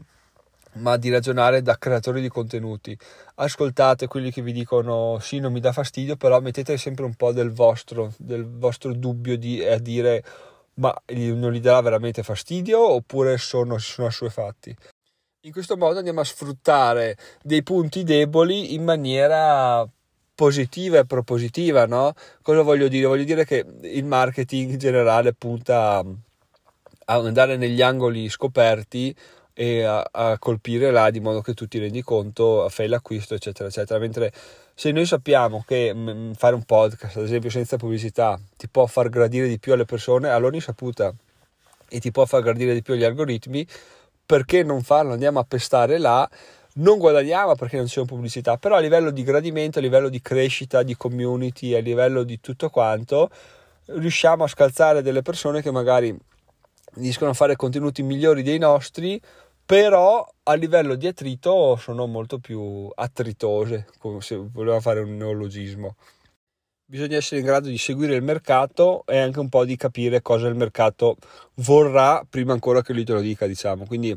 ma 0.73 0.97
di 0.97 1.09
ragionare 1.09 1.61
da 1.61 1.77
creatori 1.77 2.21
di 2.21 2.27
contenuti. 2.27 2.97
Ascoltate 3.35 4.07
quelli 4.07 4.31
che 4.31 4.41
vi 4.41 4.51
dicono 4.51 5.19
sì, 5.19 5.39
non 5.39 5.53
mi 5.53 5.59
dà 5.59 5.71
fastidio, 5.71 6.15
però 6.15 6.39
mettete 6.41 6.77
sempre 6.77 7.05
un 7.05 7.13
po' 7.13 7.31
del 7.31 7.51
vostro, 7.51 8.13
del 8.17 8.45
vostro 8.45 8.93
dubbio 8.93 9.37
di, 9.37 9.63
a 9.65 9.79
dire 9.79 10.23
ma 10.75 10.95
non 11.07 11.51
gli 11.51 11.59
darà 11.59 11.81
veramente 11.81 12.23
fastidio 12.23 12.79
oppure 12.79 13.37
sono, 13.37 13.77
sono 13.77 14.07
assuefatti. 14.07 14.75
In 15.45 15.51
questo 15.51 15.75
modo 15.75 15.97
andiamo 15.97 16.21
a 16.21 16.25
sfruttare 16.25 17.17
dei 17.41 17.63
punti 17.63 18.03
deboli 18.03 18.73
in 18.73 18.83
maniera 18.83 19.85
positiva 20.33 20.99
e 20.99 21.05
propositiva, 21.05 21.85
no? 21.85 22.13
Cosa 22.41 22.61
voglio 22.61 22.87
dire? 22.87 23.07
Voglio 23.07 23.25
dire 23.25 23.45
che 23.45 23.65
il 23.81 24.05
marketing 24.05 24.71
in 24.71 24.77
generale 24.77 25.33
punta 25.33 25.97
a 27.05 27.13
andare 27.13 27.57
negli 27.57 27.81
angoli 27.81 28.29
scoperti 28.29 29.15
e 29.53 29.83
a, 29.83 30.03
a, 30.11 30.39
colpire 30.39 30.91
là 30.91 31.11
di 31.11 31.19
modo 31.19 31.41
che 31.41 31.53
tu 31.53 31.67
ti 31.67 31.77
rendi 31.77 32.01
conto, 32.01 32.67
fai 32.69 32.87
l'acquisto, 32.87 33.35
eccetera, 33.35 33.69
eccetera. 33.69 33.99
Mentre 33.99 34.31
se 34.75 34.91
noi 34.91 35.05
sappiamo 35.05 35.63
che 35.67 35.93
mh, 35.93 36.33
fare 36.33 36.55
un 36.55 36.63
podcast, 36.63 37.17
ad 37.17 37.23
esempio 37.23 37.49
senza 37.49 37.77
pubblicità, 37.77 38.39
ti 38.57 38.67
può 38.67 38.85
far 38.85 39.09
gradire 39.09 39.47
di 39.47 39.59
più 39.59 39.73
alle 39.73 39.85
persone, 39.85 40.29
allora 40.29 40.55
insaputa 40.55 41.13
e 41.89 41.99
ti 41.99 42.11
può 42.11 42.25
far 42.25 42.41
gradire 42.41 42.73
di 42.73 42.81
più 42.81 42.93
agli 42.93 43.03
algoritmi, 43.03 43.67
perché 44.25 44.63
non 44.63 44.81
farlo? 44.81 45.13
Andiamo 45.13 45.39
a 45.39 45.43
pestare 45.43 45.99
là, 45.99 46.27
non 46.75 46.97
guadagniamo 46.97 47.55
perché 47.55 47.77
non 47.77 47.85
c'è 47.85 48.03
pubblicità, 48.03 48.57
però 48.57 48.75
a 48.77 48.79
livello 48.79 49.11
di 49.11 49.21
gradimento, 49.23 49.77
a 49.77 49.81
livello 49.81 50.09
di 50.09 50.21
crescita, 50.21 50.81
di 50.81 50.95
community, 50.95 51.75
a 51.75 51.79
livello 51.79 52.23
di 52.23 52.39
tutto 52.39 52.69
quanto, 52.69 53.29
riusciamo 53.85 54.43
a 54.43 54.47
scalzare 54.47 55.03
delle 55.03 55.21
persone 55.21 55.61
che 55.61 55.69
magari 55.69 56.17
riescono 56.95 57.31
a 57.31 57.33
fare 57.33 57.55
contenuti 57.55 58.01
migliori 58.01 58.41
dei 58.41 58.57
nostri, 58.57 59.21
però 59.65 60.27
a 60.43 60.53
livello 60.53 60.95
di 60.95 61.07
attrito 61.07 61.75
sono 61.77 62.07
molto 62.07 62.39
più 62.39 62.89
attritose, 62.93 63.87
come 63.99 64.21
se 64.21 64.35
voleva 64.35 64.79
fare 64.79 64.99
un 64.99 65.15
neologismo 65.17 65.95
bisogna 66.93 67.17
essere 67.17 67.39
in 67.39 67.47
grado 67.47 67.69
di 67.69 67.77
seguire 67.79 68.13
il 68.13 68.21
mercato 68.21 69.03
e 69.07 69.17
anche 69.17 69.39
un 69.39 69.49
po' 69.49 69.65
di 69.65 69.75
capire 69.75 70.21
cosa 70.21 70.47
il 70.47 70.53
mercato 70.53 71.17
vorrà 71.55 72.23
prima 72.29 72.53
ancora 72.53 72.83
che 72.83 72.93
lui 72.93 73.03
te 73.03 73.13
lo 73.13 73.19
dica, 73.19 73.47
diciamo. 73.47 73.87
Quindi 73.87 74.15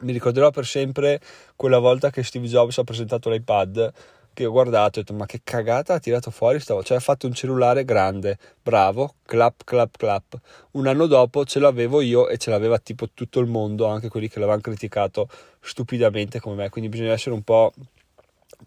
mi 0.00 0.12
ricorderò 0.12 0.50
per 0.50 0.66
sempre 0.66 1.20
quella 1.54 1.78
volta 1.78 2.10
che 2.10 2.24
Steve 2.24 2.48
Jobs 2.48 2.78
ha 2.78 2.82
presentato 2.82 3.30
l'iPad 3.30 3.92
che 4.34 4.44
ho 4.44 4.50
guardato 4.50 4.98
e 4.98 5.02
ho 5.02 5.04
detto 5.04 5.16
ma 5.16 5.26
che 5.26 5.40
cagata 5.44 5.94
ha 5.94 5.98
tirato 5.98 6.30
fuori 6.30 6.60
stavo 6.60 6.82
cioè 6.82 6.96
ha 6.96 7.00
fatto 7.00 7.26
un 7.26 7.34
cellulare 7.34 7.84
grande 7.84 8.38
bravo 8.62 9.14
clap 9.24 9.64
clap 9.64 9.96
clap. 9.96 10.40
Un 10.72 10.86
anno 10.86 11.06
dopo 11.06 11.44
ce 11.44 11.58
l'avevo 11.58 12.00
io 12.00 12.28
e 12.28 12.38
ce 12.38 12.50
l'aveva 12.50 12.78
tipo 12.78 13.08
tutto 13.12 13.40
il 13.40 13.46
mondo 13.46 13.86
anche 13.86 14.08
quelli 14.08 14.28
che 14.28 14.38
l'avevano 14.38 14.62
criticato 14.62 15.28
stupidamente 15.60 16.40
come 16.40 16.56
me. 16.56 16.68
Quindi 16.68 16.90
bisogna 16.90 17.12
essere 17.12 17.34
un 17.34 17.42
po' 17.42 17.72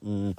mh, 0.01 0.29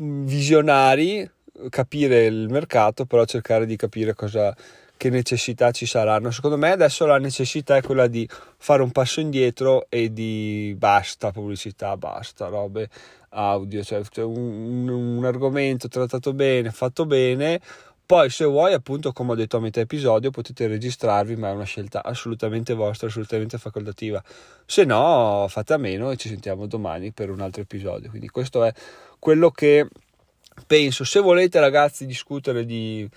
mm, 0.00 0.24
visionari 0.24 1.30
capire 1.70 2.26
il 2.26 2.48
mercato, 2.48 3.04
però 3.04 3.24
cercare 3.24 3.66
di 3.66 3.76
capire 3.76 4.14
cosa, 4.14 4.54
che 4.98 5.08
necessità 5.08 5.70
ci 5.70 5.86
saranno. 5.86 6.30
Secondo 6.30 6.58
me 6.58 6.72
adesso 6.72 7.06
la 7.06 7.18
necessità 7.18 7.76
è 7.76 7.82
quella 7.82 8.06
di 8.06 8.28
fare 8.58 8.82
un 8.82 8.90
passo 8.90 9.20
indietro 9.20 9.86
e 9.88 10.12
di 10.12 10.74
basta 10.76 11.30
pubblicità, 11.30 11.96
basta 11.96 12.48
robe 12.48 12.90
audio, 13.30 13.82
cioè, 13.82 14.02
cioè 14.10 14.24
un, 14.24 14.88
un, 14.88 15.24
argomento 15.24 15.88
trattato 15.88 16.34
bene, 16.34 16.70
fatto 16.70 17.06
bene. 17.06 17.60
Poi 18.04 18.30
se 18.30 18.44
vuoi, 18.44 18.72
appunto, 18.72 19.12
come 19.12 19.32
ho 19.32 19.34
detto 19.34 19.58
a 19.58 19.60
metà 19.60 19.80
episodio, 19.80 20.30
potete 20.30 20.66
registrarvi, 20.66 21.36
ma 21.36 21.50
è 21.50 21.52
una 21.52 21.64
scelta 21.64 22.02
assolutamente 22.02 22.72
vostra, 22.72 23.06
assolutamente 23.06 23.58
facoltativa. 23.58 24.22
Se 24.64 24.84
no, 24.84 25.46
fate 25.48 25.74
a 25.74 25.76
meno 25.76 26.10
e 26.10 26.16
ci 26.16 26.28
sentiamo 26.28 26.66
domani 26.66 27.12
per 27.12 27.30
un 27.30 27.40
altro 27.40 27.62
episodio. 27.62 28.08
Quindi 28.08 28.28
questo 28.28 28.64
è 28.64 28.72
quello 29.18 29.50
che 29.50 29.86
penso 30.66 31.04
se 31.04 31.20
volete 31.20 31.60
ragazzi 31.60 32.06
discutere 32.06 32.64
di, 32.64 33.08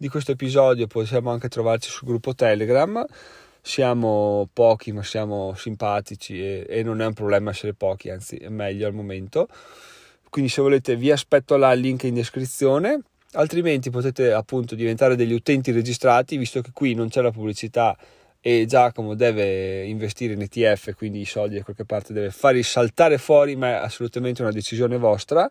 di 0.00 0.08
questo 0.08 0.30
episodio 0.30 0.86
possiamo 0.86 1.32
anche 1.32 1.48
trovarci 1.48 1.90
sul 1.90 2.06
gruppo 2.06 2.32
telegram. 2.32 3.04
Siamo 3.60 4.48
pochi 4.52 4.92
ma 4.92 5.02
siamo 5.02 5.54
simpatici 5.56 6.40
e, 6.40 6.64
e, 6.68 6.82
non 6.84 7.02
è 7.02 7.06
un 7.06 7.14
problema 7.14 7.50
essere 7.50 7.74
pochi 7.74 8.08
anzi 8.08 8.36
è 8.36 8.48
meglio 8.48 8.86
al 8.86 8.94
momento. 8.94 9.48
Quindi 10.30 10.50
se 10.50 10.62
volete 10.62 10.94
vi 10.94 11.10
aspetto 11.10 11.56
là 11.56 11.72
il 11.72 11.80
link 11.80 12.04
in 12.04 12.14
descrizione. 12.14 13.00
Altrimenti 13.32 13.90
potete 13.90 14.32
appunto 14.32 14.76
diventare 14.76 15.16
degli 15.16 15.32
utenti 15.32 15.72
registrati 15.72 16.36
visto 16.36 16.62
che 16.62 16.70
qui 16.72 16.94
non 16.94 17.08
c'è 17.08 17.20
la 17.20 17.32
pubblicità 17.32 17.96
e 18.40 18.66
Giacomo 18.66 19.14
deve 19.14 19.84
investire 19.84 20.34
in 20.34 20.42
ETF 20.42 20.94
quindi 20.94 21.20
i 21.20 21.24
soldi 21.24 21.56
da 21.56 21.64
qualche 21.64 21.84
parte 21.84 22.12
deve 22.12 22.30
farli 22.30 22.62
saltare 22.62 23.18
fuori 23.18 23.56
ma 23.56 23.70
è 23.70 23.72
assolutamente 23.72 24.42
una 24.42 24.52
decisione 24.52 24.96
vostra 24.96 25.50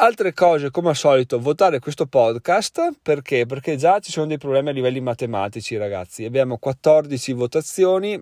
Altre 0.00 0.32
cose, 0.32 0.70
come 0.70 0.90
al 0.90 0.96
solito, 0.96 1.40
votare 1.40 1.80
questo 1.80 2.06
podcast 2.06 2.98
perché? 3.02 3.46
Perché 3.46 3.74
già 3.74 3.98
ci 3.98 4.12
sono 4.12 4.26
dei 4.26 4.38
problemi 4.38 4.68
a 4.68 4.72
livelli 4.72 5.00
matematici, 5.00 5.76
ragazzi. 5.76 6.24
Abbiamo 6.24 6.56
14 6.56 7.32
votazioni 7.32 8.16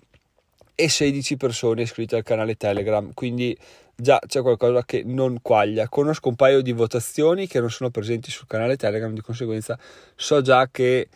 e 0.74 0.88
16 0.88 1.36
persone 1.36 1.82
iscritte 1.82 2.16
al 2.16 2.22
canale 2.22 2.56
Telegram, 2.56 3.12
quindi 3.12 3.54
già 3.94 4.18
c'è 4.26 4.40
qualcosa 4.40 4.86
che 4.86 5.02
non 5.04 5.40
quaglia. 5.42 5.86
Conosco 5.90 6.30
un 6.30 6.36
paio 6.36 6.62
di 6.62 6.72
votazioni 6.72 7.46
che 7.46 7.60
non 7.60 7.70
sono 7.70 7.90
presenti 7.90 8.30
sul 8.30 8.46
canale 8.46 8.78
Telegram, 8.78 9.12
di 9.12 9.20
conseguenza 9.20 9.78
so 10.14 10.40
già 10.40 10.70
che 10.72 11.08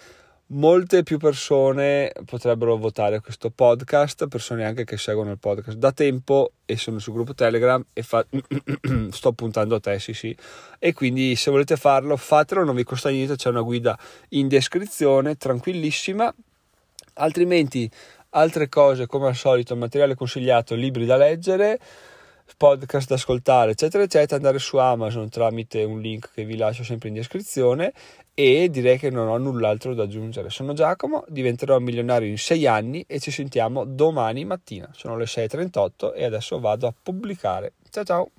molte 0.53 1.03
più 1.03 1.19
persone 1.19 2.13
potrebbero 2.25 2.77
votare 2.77 3.21
questo 3.21 3.51
podcast, 3.51 4.27
persone 4.29 4.65
anche 4.65 4.85
che 4.85 4.97
seguono 4.97 5.31
il 5.31 5.39
podcast 5.39 5.77
da 5.77 5.93
tempo 5.93 6.53
e 6.65 6.77
sono 6.77 6.99
sul 6.99 7.15
gruppo 7.15 7.35
Telegram 7.35 7.85
e 7.93 8.03
fa... 8.03 8.25
sto 9.11 9.33
puntando 9.33 9.77
a 9.77 9.81
te, 9.81 9.99
sì 9.99 10.13
sì. 10.13 10.37
E 10.79 10.93
quindi 10.93 11.37
se 11.37 11.51
volete 11.51 11.77
farlo, 11.77 12.17
fatelo, 12.17 12.65
non 12.65 12.75
vi 12.75 12.85
costa 12.85 13.11
niente, 13.11 13.37
c'è 13.37 13.49
una 13.49 13.63
guida 13.63 13.99
in 14.31 14.49
descrizione, 14.49 15.37
tranquillissima. 15.37 16.33
Altrimenti 17.15 17.91
altre 18.31 18.69
cose 18.69 19.07
come 19.07 19.29
al 19.29 19.37
solito, 19.37 19.77
materiale 19.77 20.15
consigliato, 20.15 20.75
libri 20.75 21.07
da 21.07 21.17
leggere 21.17 21.79
podcast 22.57 23.09
da 23.09 23.15
ascoltare, 23.15 23.73
eccetera, 23.73 24.03
eccetera, 24.03 24.37
andare 24.37 24.59
su 24.59 24.77
Amazon 24.77 25.29
tramite 25.29 25.85
un 25.85 26.01
link 26.01 26.31
che 26.33 26.45
vi 26.45 26.57
lascio 26.57 26.85
sempre 26.85 27.09
in 27.09 27.15
descrizione 27.15 27.93
e 28.35 28.69
direi 28.71 28.99
che 28.99 29.11
non 29.11 29.29
ho 29.29 29.37
null'altro 29.37 29.95
da 29.95 30.05
aggiungere. 30.05 30.51
Sono 30.51 30.73
Giacomo, 30.73 31.25
diventerò 31.29 31.79
milionario 31.79 32.29
in 32.29 32.39
sei 32.39 32.67
anni 32.67 33.05
e 33.07 33.21
ci 33.21 33.31
sentiamo 33.31 33.85
domani 33.85 34.45
mattina. 34.45 34.89
Sono 34.93 35.17
le 35.17 35.25
6.38 35.25 36.13
e 36.15 36.25
adesso 36.25 36.59
vado 36.59 36.87
a 36.87 36.95
pubblicare. 37.03 37.75
Ciao 37.91 38.05
ciao! 38.05 38.31